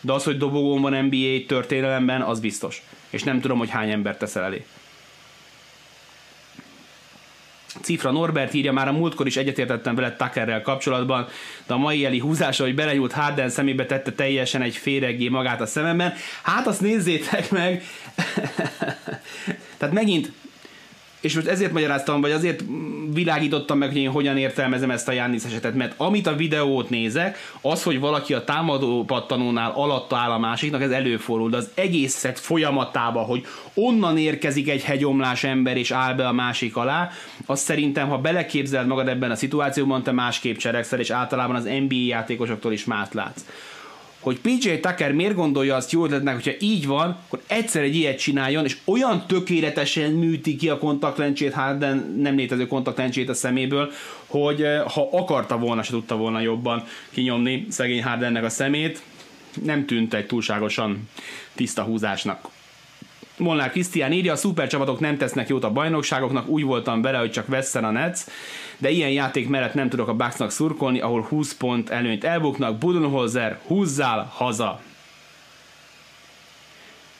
[0.00, 2.82] De az, hogy dobogón van NBA történelemben, az biztos.
[3.10, 4.64] És nem tudom, hogy hány ember teszel elé.
[7.82, 11.28] Cifra Norbert írja, már a múltkor is egyetértettem vele Tuckerrel kapcsolatban,
[11.66, 15.66] de a mai eli húzása, hogy belenyúlt Harden szemébe tette teljesen egy féreggé magát a
[15.66, 16.14] szememben.
[16.42, 17.82] Hát azt nézzétek meg!
[19.78, 20.32] Tehát megint
[21.20, 22.62] és most ezért magyaráztam, vagy azért
[23.12, 27.38] világítottam meg, hogy én hogyan értelmezem ezt a Jánisz esetet, mert amit a videót nézek,
[27.60, 32.38] az, hogy valaki a támadó pattanónál alatta áll a másiknak, ez előfordul, de az egészet
[32.38, 37.10] folyamatába, hogy onnan érkezik egy hegyomlás ember és áll be a másik alá,
[37.46, 41.94] az szerintem, ha beleképzeld magad ebben a szituációban, te másképp cselekszel, és általában az NBA
[41.94, 43.44] játékosoktól is más látsz
[44.20, 48.18] hogy PJ Tucker miért gondolja azt jó ötletnek, hogyha így van, akkor egyszer egy ilyet
[48.18, 53.90] csináljon, és olyan tökéletesen műti ki a kontaktlencsét, Harden nem létező kontaktlencsét a szeméből,
[54.26, 59.02] hogy eh, ha akarta volna, se tudta volna jobban kinyomni szegény Hardennek a szemét,
[59.64, 61.08] nem tűnt egy túlságosan
[61.54, 62.48] tiszta húzásnak.
[63.40, 67.46] Molnár Krisztián írja, a szupercsapatok nem tesznek jót a bajnokságoknak, úgy voltam vele, hogy csak
[67.46, 68.20] vesszen a Nets,
[68.78, 73.58] de ilyen játék mellett nem tudok a Bucksnak szurkolni, ahol 20 pont előnyt elbuknak, Budenholzer,
[73.66, 74.80] húzzál haza!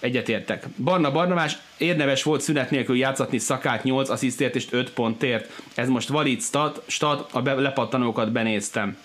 [0.00, 0.66] Egyetértek.
[0.76, 5.62] Barna Barnavás érdemes volt szünet nélkül játszatni szakát 8 asszisztért és 5 pontért.
[5.74, 8.96] Ez most valid stat, stat a be, lepattanókat benéztem.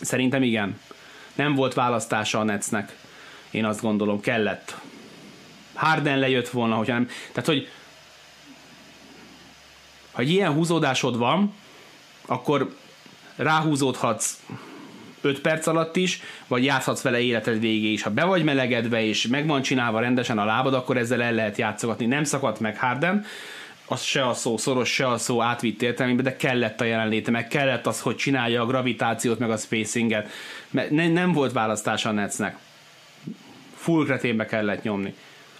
[0.00, 0.80] Szerintem igen.
[1.34, 2.96] Nem volt választása a Netsnek.
[3.50, 4.76] Én azt gondolom, kellett.
[5.74, 7.08] Harden lejött volna, hogyha nem.
[7.32, 7.68] Tehát, hogy
[10.12, 11.54] ha egy ilyen húzódásod van,
[12.26, 12.76] akkor
[13.36, 14.42] ráhúzódhatsz
[15.20, 18.02] 5 perc alatt is, vagy játszhatsz vele életed végé is.
[18.02, 21.56] Ha be vagy melegedve és meg van csinálva rendesen a lábad, akkor ezzel el lehet
[21.56, 22.06] játszogatni.
[22.06, 23.24] Nem szakadt meg Harden,
[23.86, 27.48] az se a szó szoros, se a szó átvitt értelmében, de kellett a jelenléte, meg
[27.48, 30.30] kellett az, hogy csinálja a gravitációt, meg a spacinget.
[30.70, 32.56] Mert ne, nem volt választása a Netsnek.
[33.74, 35.14] Full kreténbe kellett nyomni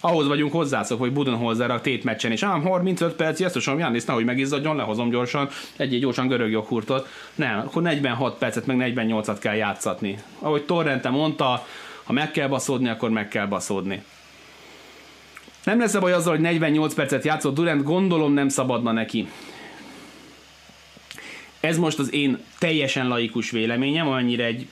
[0.05, 4.25] ahhoz vagyunk hozzászok, hogy Budenholzer a tét meccsen is, ám 35 perc, jesztusom, Jannis, nehogy
[4.25, 7.07] megizzadjon, lehozom gyorsan, egy-egy gyorsan görög joghurtot.
[7.35, 10.17] Nem, akkor 46 percet, meg 48-at kell játszatni.
[10.39, 11.65] Ahogy Torrente mondta,
[12.03, 14.03] ha meg kell baszódni, akkor meg kell baszódni.
[15.63, 19.27] Nem lesz baj azzal, hogy 48 percet játszott Durant, gondolom nem szabadna neki.
[21.59, 24.67] Ez most az én teljesen laikus véleményem, annyira egy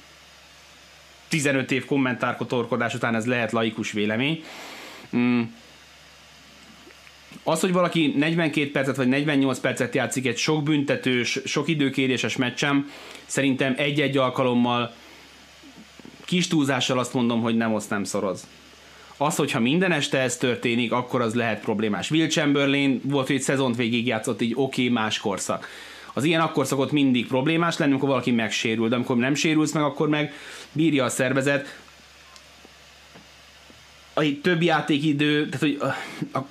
[1.27, 4.43] 15 év kommentárkotorkodás után ez lehet laikus vélemény.
[5.17, 5.41] Mm.
[7.43, 12.91] Az, hogy valaki 42 percet vagy 48 percet játszik egy sok büntetős, sok időkéréses meccsem,
[13.25, 14.93] szerintem egy-egy alkalommal
[16.25, 18.47] kis túlzással azt mondom, hogy nem oszt, nem szoroz.
[19.17, 22.11] Az, hogyha minden este ez történik, akkor az lehet problémás.
[22.11, 25.67] Will Chamberlain volt, hogy egy szezont végig játszott, így oké, okay, más korszak.
[26.13, 29.83] Az ilyen akkor szokott mindig problémás lenni, amikor valaki megsérül, de amikor nem sérülsz meg,
[29.83, 30.33] akkor meg
[30.71, 31.81] bírja a szervezet.
[34.13, 36.47] A több játékidő, tehát hogy a, a,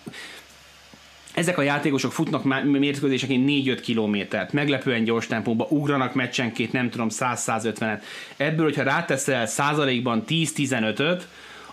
[1.35, 8.03] ezek a játékosok futnak mérkőzéseként 4-5 kilométert, meglepően gyors tempóba, ugranak meccsenként, nem tudom, 100-150-et.
[8.37, 11.29] Ebből, hogyha ráteszel százalékban 10-15-öt,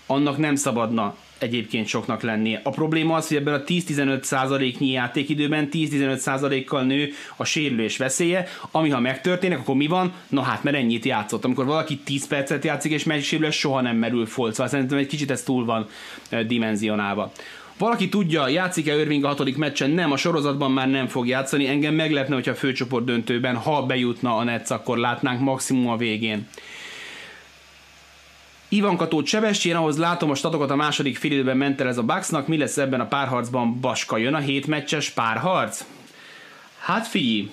[0.06, 2.62] annak nem szabadna egyébként soknak lennie.
[2.64, 8.48] A probléma az, hogy ebben a 10-15 százaléknyi játékidőben 10-15 százalékkal nő a sérülés veszélye,
[8.72, 10.14] ami ha megtörténik, akkor mi van?
[10.30, 11.46] Na hát, mert ennyit játszott.
[11.46, 14.68] Amikor valaki 10 percet játszik és megsérül, soha nem merül folcva.
[14.68, 15.88] Szerintem egy kicsit ez túl van
[16.48, 17.32] dimenzionálva.
[17.78, 19.90] Valaki tudja, játszik-e Irving a hatodik meccsen?
[19.90, 21.68] Nem, a sorozatban már nem fog játszani.
[21.68, 26.48] Engem meglepne, hogyha a főcsoport döntőben, ha bejutna a Netsz, akkor látnánk maximum a végén.
[28.72, 32.47] Ivan Tóth Sebestyén, ahhoz látom a statokat a második félidőben ment el ez a Bucksnak,
[32.47, 33.80] mi lesz ebben a párharcban?
[33.80, 35.86] Baska jön a hétmeccses párharc?
[36.80, 37.51] Hát figyelj,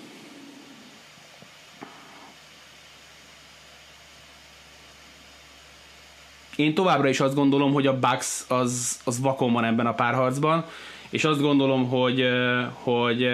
[6.57, 10.65] én továbbra is azt gondolom, hogy a Bucks az, az vakon van ebben a párharcban,
[11.11, 12.25] és azt gondolom, hogy,
[12.73, 13.29] hogy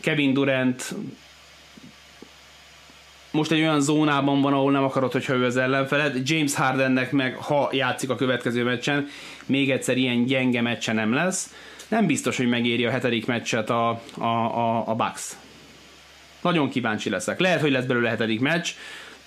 [0.00, 0.94] Kevin Durant
[3.36, 6.28] most egy olyan zónában van, ahol nem akarod, hogyha ő az ellenfeled.
[6.28, 9.08] James Hardennek meg, ha játszik a következő meccsen,
[9.46, 11.54] még egyszer ilyen gyenge meccse nem lesz.
[11.88, 15.30] Nem biztos, hogy megéri a hetedik meccset a, a, a, a Bucks.
[16.42, 17.40] Nagyon kíváncsi leszek.
[17.40, 18.68] Lehet, hogy lesz belőle hetedik meccs,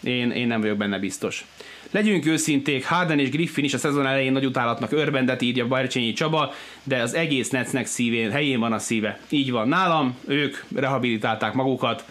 [0.03, 1.45] én, én nem vagyok benne biztos.
[1.91, 6.53] Legyünk őszinték, Harden és Griffin is a szezon elején nagy utálatnak örvendet írja Bajrcsényi Csaba,
[6.83, 9.19] de az egész Netsznek szívén, helyén van a szíve.
[9.29, 12.05] Így van nálam, ők rehabilitálták magukat,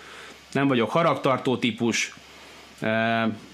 [0.53, 2.15] nem vagyok haragtartó típus,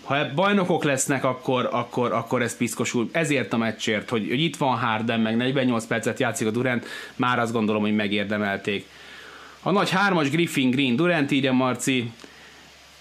[0.04, 3.08] ha bajnokok lesznek, akkor, akkor, akkor ez piszkosul.
[3.12, 6.86] Ezért a meccsért, hogy, hogy itt van Harden, meg 48 percet játszik a Durant,
[7.16, 8.86] már azt gondolom, hogy megérdemelték.
[9.62, 12.12] A nagy hármas Griffin Green Durant írja Marci,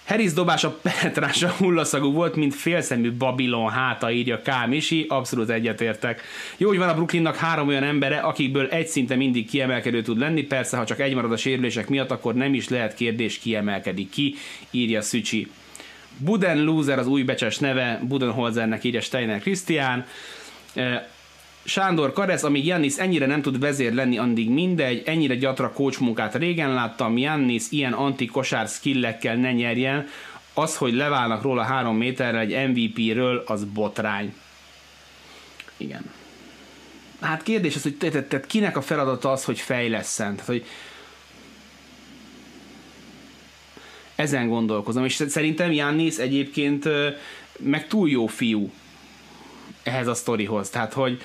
[0.05, 4.49] Harris dobása penetrása hullaszagú volt, mint félszemű Babilon háta, írja K.
[4.67, 6.21] Misi, abszolút egyetértek.
[6.57, 10.41] Jó, hogy van a Brooklynnak három olyan embere, akikből egy szinte mindig kiemelkedő tud lenni,
[10.41, 14.35] persze, ha csak egy marad a sérülések miatt, akkor nem is lehet kérdés, kiemelkedik ki,
[14.71, 15.47] írja Szücsi.
[16.17, 20.05] Buden Loser az új becses neve, Budenholzernek írja Steiner Christian.
[21.63, 26.35] Sándor Karesz, amíg Jannis ennyire nem tud vezér lenni, addig mindegy, ennyire gyatra coach munkát
[26.35, 30.07] régen láttam, Jannis ilyen anti-kosár skillekkel ne nyerjen,
[30.53, 34.33] az, hogy leválnak róla három méterre egy MVP-ről, az botrány.
[35.77, 36.11] Igen.
[37.21, 40.35] Hát kérdés az, hogy tehát, tehát kinek a feladata az, hogy fejleszen?
[40.35, 40.65] Tehát, hogy
[44.15, 46.89] ezen gondolkozom, és szerintem Jannis egyébként
[47.59, 48.71] meg túl jó fiú
[49.83, 50.69] ehhez a sztorihoz.
[50.69, 51.21] Tehát, hogy,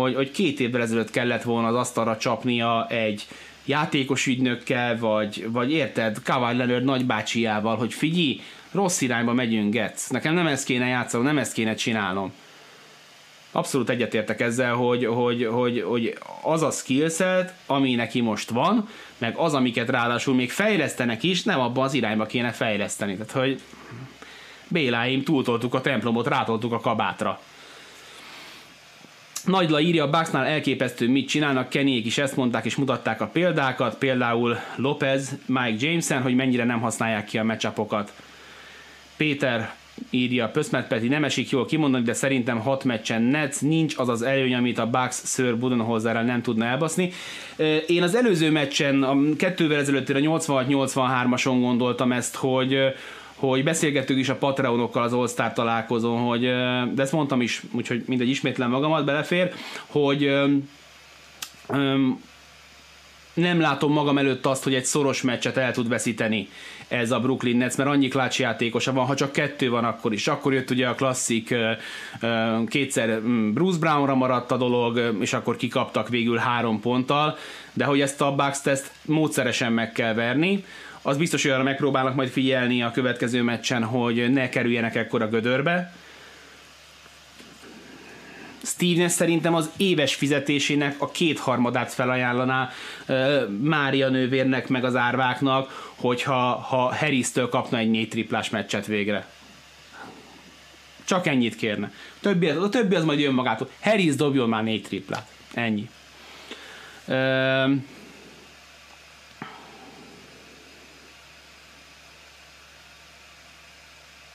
[0.00, 3.26] hogy, hogy két évvel ezelőtt kellett volna az asztalra csapnia egy
[3.64, 8.40] játékos ügynökkel, vagy, vagy érted, Kawhi Leonard nagybácsiával, hogy figyelj,
[8.70, 10.08] rossz irányba megyünk, Getsz.
[10.08, 12.32] Nekem nem ezt kéne játszanom, nem ezt kéne csinálnom.
[13.50, 18.88] Abszolút egyetértek ezzel, hogy, hogy, hogy, hogy az a skillset, ami neki most van,
[19.18, 23.16] meg az, amiket ráadásul még fejlesztenek is, nem abban az irányba kéne fejleszteni.
[23.16, 23.60] Tehát, hogy
[24.68, 27.40] Béláim, túltoltuk a templomot, rátoltuk a kabátra.
[29.44, 33.98] Nagyla írja, a Bucksnál elképesztő, mit csinálnak, Kenyék is ezt mondták és mutatták a példákat,
[33.98, 38.12] például Lopez, Mike Jameson, hogy mennyire nem használják ki a meccsapokat.
[39.16, 39.74] Péter
[40.10, 44.22] írja, Pöszmet Peti nem esik jól kimondani, de szerintem hat meccsen Nets nincs az az
[44.22, 47.12] előny, amit a Bucks Sir Budenholzerrel nem tudna elbaszni.
[47.86, 52.78] Én az előző meccsen, a kettővel ezelőtt a 86-83-ason gondoltam ezt, hogy
[53.48, 56.40] hogy beszélgettük is a Patreonokkal az All-Star találkozón, hogy,
[56.94, 59.52] de ezt mondtam is, úgyhogy mindegy, ismétlen magamat belefér,
[59.86, 60.30] hogy
[61.68, 62.20] um,
[63.34, 66.48] nem látom magam előtt azt, hogy egy szoros meccset el tud veszíteni
[66.88, 70.28] ez a Brooklyn Nets, mert annyi klács játékosa van, ha csak kettő van, akkor is.
[70.28, 71.54] Akkor jött ugye a klasszik,
[72.66, 73.22] kétszer
[73.52, 77.36] Bruce Brownra maradt a dolog, és akkor kikaptak végül három ponttal,
[77.72, 80.64] de hogy ezt a Bucks test módszeresen meg kell verni,
[81.02, 85.94] az biztos, hogy arra megpróbálnak majd figyelni a következő meccsen, hogy ne kerüljenek ekkora gödörbe.
[88.64, 92.70] Steve szerintem az éves fizetésének a kétharmadát felajánlaná
[93.60, 99.26] Mária nővérnek meg az árváknak, hogyha ha Harris-től kapna egy négy triplás meccset végre.
[101.04, 101.92] Csak ennyit kérne.
[102.20, 103.70] Többi, a többi az majd jön magától.
[103.80, 105.26] Harris dobjon már négy triplát.
[105.54, 105.88] Ennyi.
[107.06, 107.70] Uh,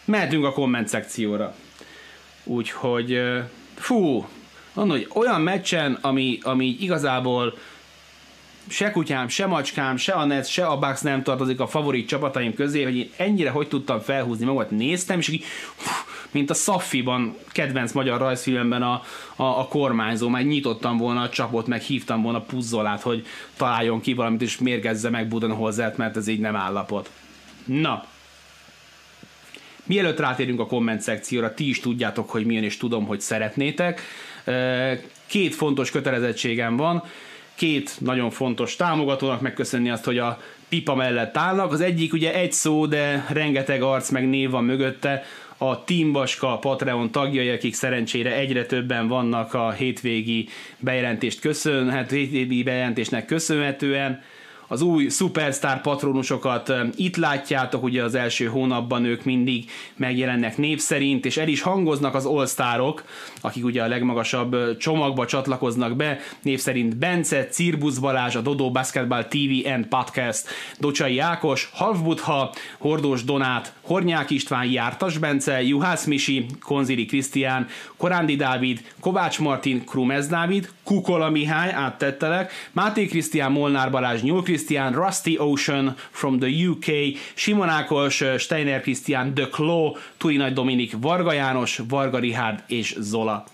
[0.08, 1.56] mehetünk a komment szekcióra.
[2.44, 3.22] Úgyhogy,
[3.76, 4.28] fú,
[4.74, 7.54] mondom, hogy olyan meccsen, ami, ami igazából
[8.70, 12.54] se kutyám, se macskám, se a Nets, se a Bucks nem tartozik a favorit csapataim
[12.54, 15.44] közé, hogy én ennyire hogy tudtam felhúzni magamat, néztem, és így,
[16.32, 19.02] mint a Szaffiban, kedvenc magyar rajzfilmben a,
[19.36, 23.26] a, a kormányzó, már nyitottam volna a csapot, meg hívtam volna puzzolát, hogy
[23.58, 27.10] találjon ki valamit, és mérgezze meg Budenholzert, mert ez így nem állapot.
[27.66, 28.06] Na,
[29.88, 34.02] Mielőtt rátérünk a komment szekcióra, ti is tudjátok, hogy milyen, és tudom, hogy szeretnétek.
[35.26, 37.04] Két fontos kötelezettségem van
[37.58, 41.72] két nagyon fontos támogatónak megköszönni azt, hogy a pipa mellett állnak.
[41.72, 45.24] Az egyik ugye egy szó, de rengeteg arc meg név van mögötte,
[45.58, 52.10] a Team Vaska Patreon tagjai, akik szerencsére egyre többen vannak a hétvégi bejelentést köszön, hát
[52.10, 54.22] hétvégi bejelentésnek köszönhetően
[54.68, 61.26] az új szupersztár patronusokat itt látjátok, ugye az első hónapban ők mindig megjelennek név szerint,
[61.26, 62.46] és el is hangoznak az all
[63.42, 69.24] akik ugye a legmagasabb csomagba csatlakoznak be, név szerint Bence, Cirbusz Balázs, a Dodo Basketball
[69.24, 70.48] TV and Podcast,
[70.80, 78.82] Docsai Ákos, Halfbutha, Hordós Donát, Hornyák István, Jártas Bence, Juhász Misi, Konzili Krisztián, Korándi Dávid,
[79.00, 84.57] Kovács Martin, Krumez Dávid, Kukola Mihály, áttettelek, Máté Krisztián, Molnár Balázs, Nyúl Krisztián,
[84.94, 91.32] Rusty Ocean from the UK, Simon Ákos, Steiner Krisztián, The Claw, Turi Nagy Dominik, Varga
[91.32, 93.46] János, Varga Rihárd és Zola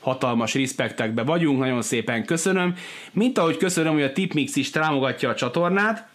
[0.00, 2.76] hatalmas respektekbe vagyunk, nagyon szépen köszönöm.
[3.12, 6.08] Mint ahogy köszönöm, hogy a Tipmix is támogatja a csatornát,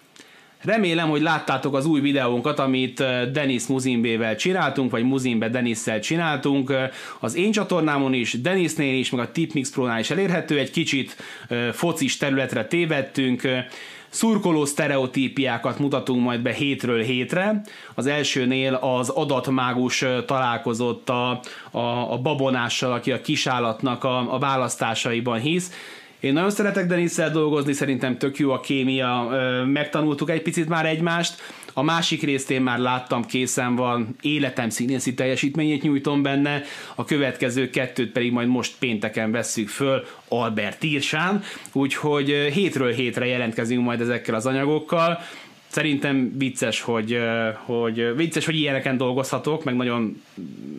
[0.64, 6.74] Remélem, hogy láttátok az új videónkat, amit Denis Muzimbével csináltunk, vagy Muzimbe Denisszel csináltunk.
[7.20, 10.58] Az én csatornámon is, Denisnél is, meg a Tipmix Pro-nál is elérhető.
[10.58, 11.16] Egy kicsit
[11.72, 13.42] focis területre tévedtünk
[14.10, 17.62] szurkoló sztereotípiákat mutatunk majd be hétről hétre.
[17.96, 21.40] Az elsőnél az adatmágus találkozott a,
[21.72, 25.72] a, a babonással, aki a kisállatnak a, a választásaiban hisz.
[26.20, 29.30] Én nagyon szeretek Denisszel dolgozni, szerintem tök jó a kémia,
[29.66, 31.42] megtanultuk egy picit már egymást,
[31.80, 36.62] a másik részt én már láttam, készen van, életem színészi teljesítményét nyújtom benne,
[36.96, 43.84] a következő kettőt pedig majd most pénteken vesszük föl Albert Írsán, úgyhogy hétről hétre jelentkezünk
[43.84, 45.20] majd ezekkel az anyagokkal,
[45.70, 47.20] Szerintem vicces, hogy,
[47.54, 50.22] hogy vicces, hogy ilyeneken dolgozhatok, meg nagyon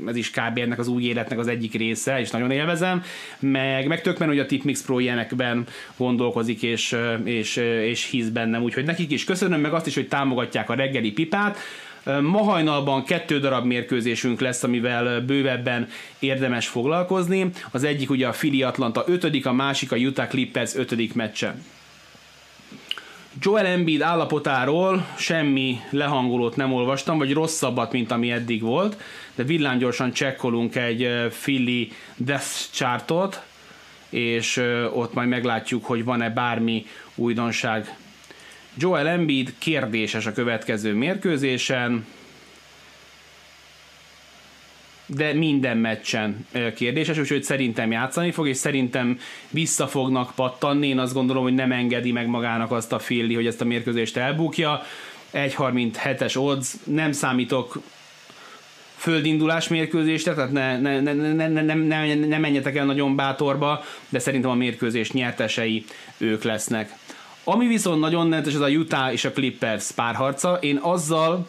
[0.07, 0.59] ez is kb.
[0.59, 3.03] ennek az új életnek az egyik része, és nagyon élvezem,
[3.39, 5.67] meg, meg tök menő, hogy a Tipmix Pro ilyenekben
[5.97, 10.71] gondolkozik, és, és, és hisz bennem, úgyhogy nekik is köszönöm, meg azt is, hogy támogatják
[10.71, 11.59] a reggeli pipát,
[12.21, 15.89] Ma hajnalban kettő darab mérkőzésünk lesz, amivel bővebben
[16.19, 17.51] érdemes foglalkozni.
[17.71, 21.55] Az egyik ugye a Philly Atlanta 5 a másik a Utah Clippers 5 meccse.
[23.39, 29.01] Joel Embiid állapotáról semmi lehangolót nem olvastam, vagy rosszabbat, mint ami eddig volt,
[29.35, 33.43] de villámgyorsan csekkolunk egy Philly Death Chartot,
[34.09, 34.57] és
[34.95, 37.97] ott majd meglátjuk, hogy van-e bármi újdonság.
[38.77, 42.07] Joel Embiid kérdéses a következő mérkőzésen,
[45.15, 49.19] de minden meccsen kérdéses, úgyhogy szerintem játszani fog, és szerintem
[49.51, 50.87] vissza fognak pattanni.
[50.87, 54.17] Én azt gondolom, hogy nem engedi meg magának azt a filli, hogy ezt a mérkőzést
[54.17, 54.83] elbukja.
[55.33, 57.81] 1.37-es odds, nem számítok
[58.97, 64.19] földindulás mérkőzésre, tehát ne, ne, ne, ne, ne, ne, ne menjetek el nagyon bátorba, de
[64.19, 65.85] szerintem a mérkőzés nyertesei
[66.19, 66.95] ők lesznek.
[67.45, 70.59] Ami viszont nagyon netes, az a Utah és a Clippers párharca.
[70.61, 71.47] Én azzal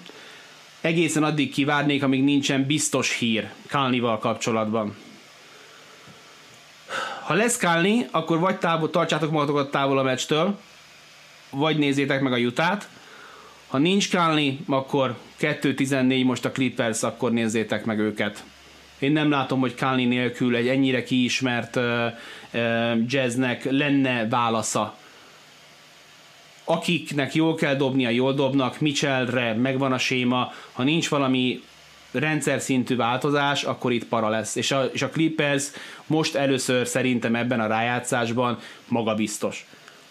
[0.81, 4.95] egészen addig kivárnék, amíg nincsen biztos hír Kálnival kapcsolatban.
[7.23, 10.59] Ha lesz Kálni, akkor vagy távol, tartsátok magatokat távol a meccstől,
[11.49, 12.89] vagy nézzétek meg a jutát.
[13.67, 18.43] Ha nincs Kálni, akkor 2.14 most a Clippers, akkor nézzétek meg őket.
[18.99, 21.83] Én nem látom, hogy Kálni nélkül egy ennyire kiismert uh,
[22.53, 24.97] uh, jazznek lenne válasza
[26.71, 31.61] akiknek jól kell dobnia, jól dobnak, Mitchellre megvan a séma, ha nincs valami
[32.11, 34.55] rendszer szintű változás, akkor itt para lesz.
[34.55, 35.65] És a, és a Clippers
[36.07, 38.57] most először szerintem ebben a rájátszásban
[38.87, 39.65] magabiztos.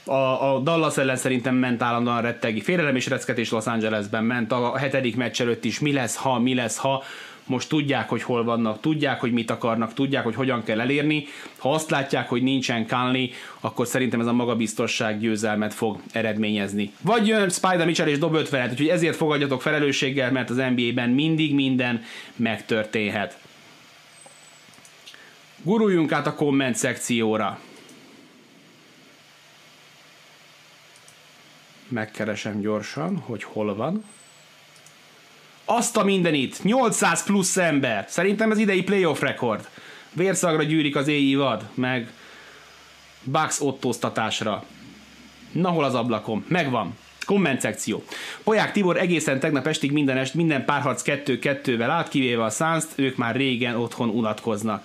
[0.04, 4.76] A, a Dallas ellen szerintem ment állandóan rettegi félelem és recketés Los Angelesben ment, a,
[4.78, 7.02] hetedik meccs előtt is mi lesz, ha, mi lesz, ha,
[7.50, 11.24] most tudják, hogy hol vannak, tudják, hogy mit akarnak, tudják, hogy hogyan kell elérni.
[11.58, 16.92] Ha azt látják, hogy nincsen Kánli, akkor szerintem ez a magabiztosság győzelmet fog eredményezni.
[17.00, 21.54] Vagy jön Spider Mitchell és dob 50 úgyhogy ezért fogadjatok felelősséggel, mert az NBA-ben mindig
[21.54, 22.02] minden
[22.36, 23.38] megtörténhet.
[25.62, 27.60] Guruljunk át a komment szekcióra.
[31.88, 34.04] Megkeresem gyorsan, hogy hol van.
[35.72, 36.62] Azt a mindenit!
[36.62, 38.04] 800 plusz ember!
[38.08, 39.68] Szerintem ez idei playoff rekord.
[40.12, 42.12] Vérszagra gyűrik az éjjel vad, meg
[43.22, 44.64] Bucks ottóztatásra.
[45.52, 46.44] Na hol az ablakom?
[46.48, 46.96] Megvan.
[47.26, 48.04] Komment szekció.
[48.44, 53.16] Poják Tibor egészen tegnap estig minden est, minden párharc 2-2-vel át, kivéve a Suns-t, ők
[53.16, 54.84] már régen otthon unatkoznak.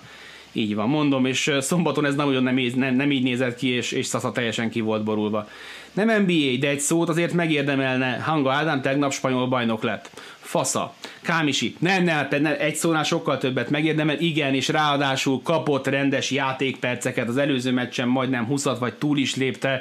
[0.52, 4.06] Így van, mondom, és szombaton ez nem, nem, nem, nem így nézett ki, és, és
[4.06, 5.48] Sasa teljesen ki volt borulva.
[5.96, 8.18] Nem NBA, de egy szót azért megérdemelne.
[8.20, 10.10] Hanga Ádám tegnap spanyol bajnok lett.
[10.38, 10.94] Fasza.
[11.22, 11.76] Kámisi.
[11.78, 14.18] Nem, nem, nem, egy szónál sokkal többet megérdemel.
[14.18, 17.28] Igen, és ráadásul kapott rendes játékperceket.
[17.28, 19.80] Az előző meccsen majdnem 20 vagy túl is lépte.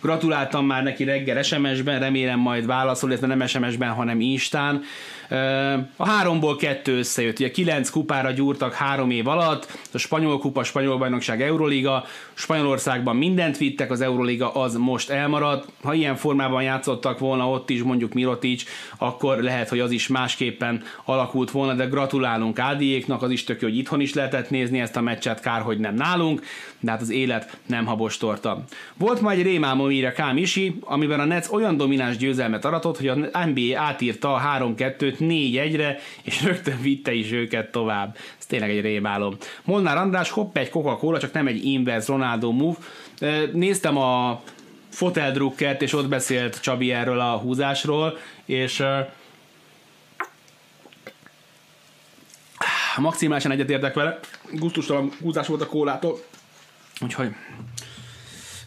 [0.00, 4.82] Gratuláltam már neki reggel SMS-ben, remélem majd válaszol, illetve nem SMS-ben, hanem Instán.
[5.96, 10.98] A háromból kettő összejött, ugye kilenc kupára gyúrtak három év alatt, a spanyol kupa, spanyol
[10.98, 12.04] bajnokság, Euroliga,
[12.34, 15.68] Spanyolországban mindent vittek, az Euroliga az most elmaradt.
[15.82, 18.64] Ha ilyen formában játszottak volna ott is, mondjuk Mirotic,
[18.98, 23.76] akkor lehet, hogy az is másképpen alakult volna, de gratulálunk Ádiéknak, az is tök hogy
[23.76, 26.44] itthon is lehetett nézni ezt a meccset, kár, hogy nem nálunk,
[26.80, 28.64] de hát az élet nem habostorta.
[28.96, 33.08] Volt ma egy rémálmom írja Kám Isi, amiben a Nets olyan domináns győzelmet aratott, hogy
[33.08, 38.16] a NBA átírta a 3-2-t 4-1-re, és rögtön vitte is őket tovább.
[38.38, 39.36] Ez tényleg egy rémálom.
[39.64, 42.76] Molnár András, hopp, egy Coca-Cola, csak nem egy inverse Ronaldo move.
[43.52, 44.42] Néztem a
[44.88, 48.84] foteldrukkert, és ott beszélt Csabi erről a húzásról, és
[52.96, 54.20] maximálisan egyetértek vele.
[54.52, 56.18] Gusztustalan húzás volt a kólától.
[57.00, 57.30] Úgyhogy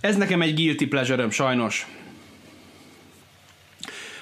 [0.01, 1.87] ez nekem egy guilty pleasure sajnos.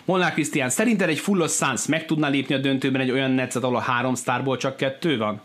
[0.07, 3.75] Molnár Krisztián, szerinted egy fullos Suns meg tudná lépni a döntőben egy olyan netszet, ahol
[3.75, 5.41] a három sztárból csak kettő van?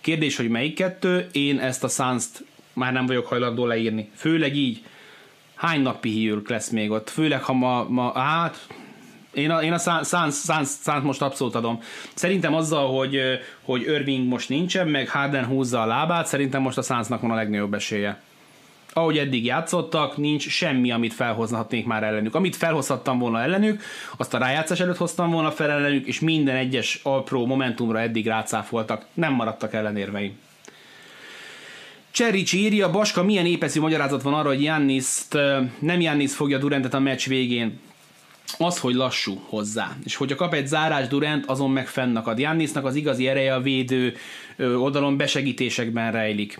[0.00, 1.28] Kérdés, hogy melyik kettő?
[1.32, 2.24] Én ezt a suns
[2.72, 4.10] már nem vagyok hajlandó leírni.
[4.14, 4.82] Főleg így.
[5.54, 7.10] Hány napi hírük lesz még ott?
[7.10, 8.66] Főleg, ha ma, ma hát
[9.32, 10.36] én a, én a Suns, Suns,
[10.84, 11.80] Suns most abszolút adom.
[12.14, 13.20] Szerintem azzal, hogy,
[13.62, 17.34] hogy Irving most nincsen, meg Harden húzza a lábát, szerintem most a Sunsnak van a
[17.34, 18.20] legnagyobb esélye
[18.96, 22.34] ahogy eddig játszottak, nincs semmi, amit felhozhatnék már ellenük.
[22.34, 23.82] Amit felhozhattam volna ellenük,
[24.16, 29.06] azt a rájátszás előtt hoztam volna fel ellenük, és minden egyes alpró momentumra eddig rácáfoltak.
[29.14, 30.38] Nem maradtak ellenérveim.
[32.10, 35.06] Cserics írja, Baska, milyen épeszű magyarázat van arra, hogy Jannis
[35.78, 37.78] nem Jannis fogja Durantet a meccs végén
[38.58, 39.96] az, hogy lassú hozzá.
[40.04, 42.38] És hogyha kap egy zárás Durant, azon meg fennakad.
[42.38, 44.16] Jannisnak az igazi ereje a védő
[44.58, 46.58] oldalon besegítésekben rejlik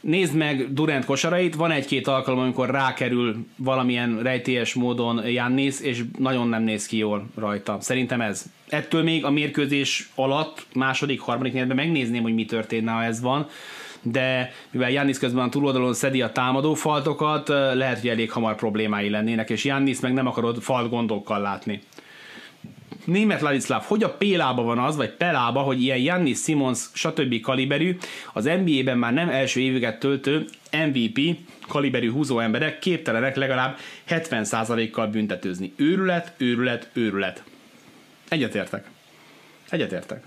[0.00, 6.48] nézd meg Durant kosarait, van egy-két alkalom, amikor rákerül valamilyen rejtélyes módon Jannis, és nagyon
[6.48, 7.76] nem néz ki jól rajta.
[7.80, 8.44] Szerintem ez.
[8.68, 13.46] Ettől még a mérkőzés alatt, második, harmadik negyedben megnézném, hogy mi történne, ha ez van
[14.02, 19.10] de mivel Jannis közben a túloldalon szedi a támadó faltokat, lehet, hogy elég hamar problémái
[19.10, 21.80] lennének, és Jannis meg nem akarod falt gondokkal látni
[23.10, 27.40] német Ladislav, hogy a Pélába van az, vagy Pelába, hogy ilyen Jannis Simons, stb.
[27.40, 27.96] kaliberű,
[28.32, 31.20] az NBA-ben már nem első évüket töltő MVP
[31.68, 35.72] kaliberű húzó emberek képtelenek legalább 70%-kal büntetőzni.
[35.76, 37.42] Őrület, őrület, őrület.
[38.28, 38.90] Egyetértek.
[39.70, 40.24] Egyetértek.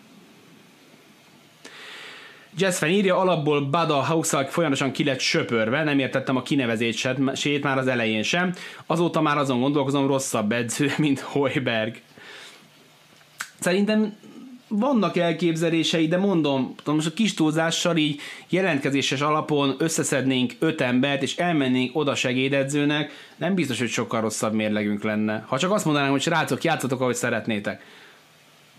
[2.57, 7.87] Jessfen írja, alapból Bada house folyamatosan ki lett söpörve, nem értettem a kinevezését már az
[7.87, 8.53] elején sem.
[8.85, 12.01] Azóta már azon gondolkozom, rosszabb edző, mint Hoiberg.
[13.59, 14.13] Szerintem
[14.79, 21.37] vannak elképzelései, de mondom, most a kis túlzással így jelentkezéses alapon összeszednénk öt embert, és
[21.37, 25.45] elmennénk oda segédedzőnek, nem biztos, hogy sokkal rosszabb mérlegünk lenne.
[25.47, 27.83] Ha csak azt mondanám, hogy srácok, játszatok, ahogy szeretnétek.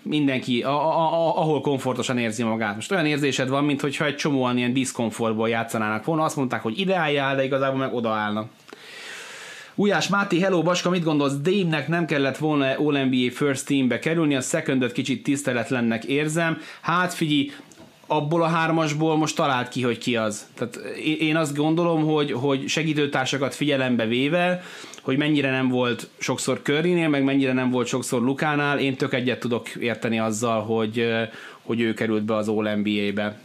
[0.02, 2.74] Mindenki, a, a, a, ahol komfortosan érzi magát.
[2.74, 6.96] Most olyan érzésed van, mintha egy csomóan ilyen diszkomfortból játszanának volna, azt mondták, hogy ide
[6.96, 8.48] álljál, de igazából meg odaállnak.
[9.76, 11.36] Ujás Máté, hello Baska, mit gondolsz?
[11.42, 16.58] Dame-nek nem kellett volna All-NBA First Teambe kerülni, a secondot kicsit tiszteletlennek érzem.
[16.80, 17.50] Hát figyelj,
[18.06, 20.46] abból a hármasból most talált ki, hogy ki az.
[20.54, 20.76] Tehát
[21.18, 24.62] én azt gondolom, hogy, hogy segítőtársakat figyelembe véve,
[25.02, 29.40] hogy mennyire nem volt sokszor Currynél, meg mennyire nem volt sokszor Lukánál, én tök egyet
[29.40, 31.06] tudok érteni azzal, hogy,
[31.62, 33.38] hogy ő került be az All-NBA-be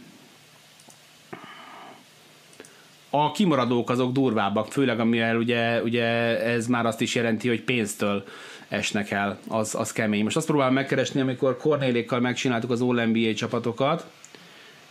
[3.10, 6.04] a kimaradók azok durvábbak, főleg amivel ugye, ugye
[6.44, 8.24] ez már azt is jelenti, hogy pénztől
[8.68, 10.22] esnek el, az, az kemény.
[10.22, 14.06] Most azt próbálom megkeresni, amikor Cornélékkal megcsináltuk az All-NBA csapatokat,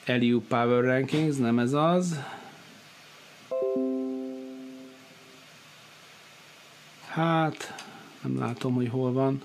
[0.06, 2.20] LU Power Rankings, nem ez az.
[7.08, 7.76] Hát,
[8.22, 9.42] nem látom, hogy hol van.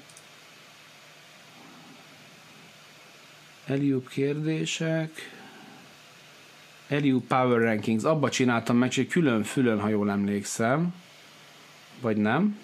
[3.67, 5.34] Eliup kérdések.
[6.95, 10.95] Eliu Power Rankings, abba csináltam meg, hogy külön-fülön, ha jól emlékszem.
[12.01, 12.59] Vagy nem?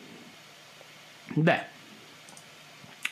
[1.35, 1.71] De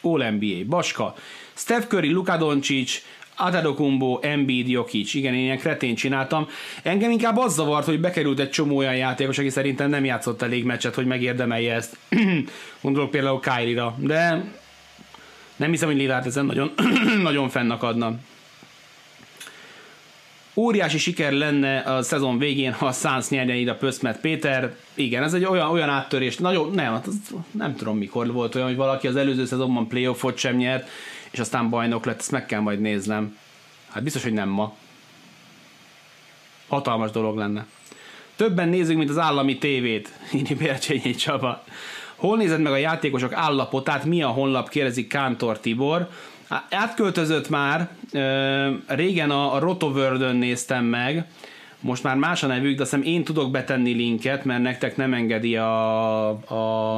[0.02, 1.14] All NBA, Baska,
[1.54, 3.02] Steph Curry, Luka Doncic,
[3.36, 5.14] Adetokumbo, Embiid, Jokic.
[5.14, 6.48] Igen, én ilyen kretén csináltam.
[6.82, 10.64] Engem inkább az zavart, hogy bekerült egy csomó olyan játékos, aki szerintem nem játszott elég
[10.64, 11.96] meccset, hogy megérdemelje ezt.
[12.82, 14.44] Gondolok például Kyrie-ra, de
[15.56, 16.72] nem hiszem, hogy Lillard ezen nagyon,
[17.22, 18.18] nagyon fennakadna.
[20.58, 24.76] Óriási siker lenne a szezon végén, ha a Suns nyerne ide a Pöszmet Péter.
[24.94, 26.36] Igen, ez egy olyan, olyan áttörés.
[26.36, 27.06] Nagyon, nem, hát
[27.50, 30.88] nem tudom mikor volt olyan, hogy valaki az előző szezonban playoffot sem nyert,
[31.30, 33.36] és aztán bajnok lett, ezt meg kell majd néznem.
[33.88, 34.74] Hát biztos, hogy nem ma.
[36.68, 37.66] Hatalmas dolog lenne.
[38.36, 41.64] Többen nézzük, mint az állami tévét, írja Bercsényi Csaba.
[42.16, 46.08] Hol nézed meg a játékosok állapotát, mi a honlap, kérdezi Kántor Tibor.
[46.70, 47.88] Átköltözött már,
[48.86, 51.26] régen a, Rotoverdön néztem meg,
[51.80, 55.14] most már más a nevük, de azt hiszem én tudok betenni linket, mert nektek nem
[55.14, 56.96] engedi a, a,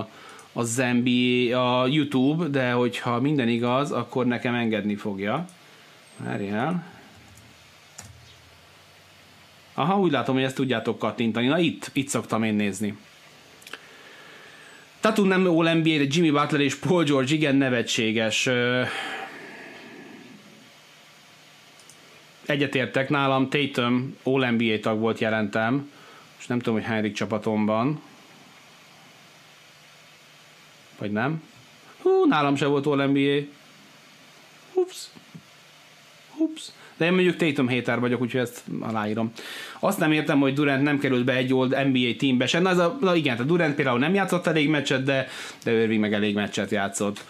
[0.52, 5.46] a Zembi, a YouTube, de hogyha minden igaz, akkor nekem engedni fogja.
[6.16, 6.84] Várjál.
[9.74, 11.46] Aha, úgy látom, hogy ezt tudjátok kattintani.
[11.46, 12.96] Na itt, itt szoktam én nézni.
[15.00, 18.48] Tatum nem All NBA, de Jimmy Butler és Paul George igen nevetséges.
[22.50, 25.90] Egyetértek nálam, Tatum All NBA tag volt jelentem,
[26.38, 28.00] és nem tudom, hogy hányadik csapatomban.
[30.98, 31.42] Vagy nem?
[32.02, 33.46] Hú, nálam se volt All NBA.
[34.74, 35.04] Ups.
[36.36, 36.68] Ups.
[36.96, 39.32] De én mondjuk Tatum hater vagyok, úgyhogy ezt aláírom.
[39.78, 42.62] Azt nem értem, hogy Durant nem került be egy old NBA teambe sem.
[42.62, 45.28] Na, ez a, na igen, a Durant például nem játszott elég meccset, de,
[45.64, 47.24] de Irving meg elég meccset játszott.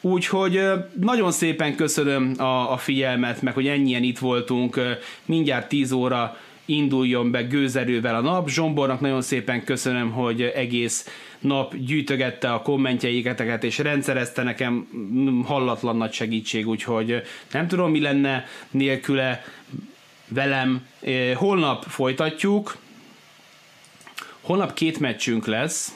[0.00, 0.60] Úgyhogy
[1.00, 4.80] nagyon szépen köszönöm a, a figyelmet, meg hogy ennyien itt voltunk.
[5.24, 8.48] Mindjárt 10 óra induljon be gőzerővel a nap.
[8.48, 11.06] Zsombornak nagyon szépen köszönöm, hogy egész
[11.38, 14.88] nap gyűjtögette a kommentjeiketeket, és rendszerezte nekem
[15.44, 17.22] hallatlan nagy segítség, úgyhogy
[17.52, 19.44] nem tudom, mi lenne nélküle
[20.28, 20.86] velem.
[21.34, 22.76] Holnap folytatjuk.
[24.40, 25.94] Holnap két meccsünk lesz,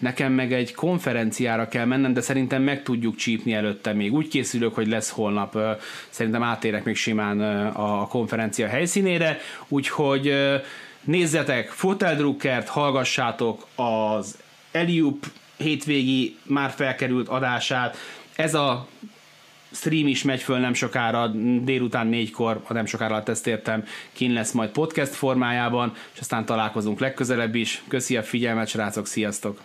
[0.00, 4.12] nekem meg egy konferenciára kell mennem, de szerintem meg tudjuk csípni előtte még.
[4.12, 5.58] Úgy készülök, hogy lesz holnap,
[6.10, 7.40] szerintem átérek még simán
[7.70, 9.38] a konferencia helyszínére,
[9.68, 10.34] úgyhogy
[11.04, 14.38] nézzetek Foteldruckert, hallgassátok az
[14.72, 15.26] Eliup
[15.56, 17.96] hétvégi már felkerült adását.
[18.36, 18.88] Ez a
[19.72, 21.26] stream is megy föl nem sokára,
[21.62, 27.00] délután négykor, ha nem sokára ezt értem, kin lesz majd podcast formájában, és aztán találkozunk
[27.00, 27.82] legközelebb is.
[27.88, 29.60] Köszi a figyelmet, srácok, sziasztok!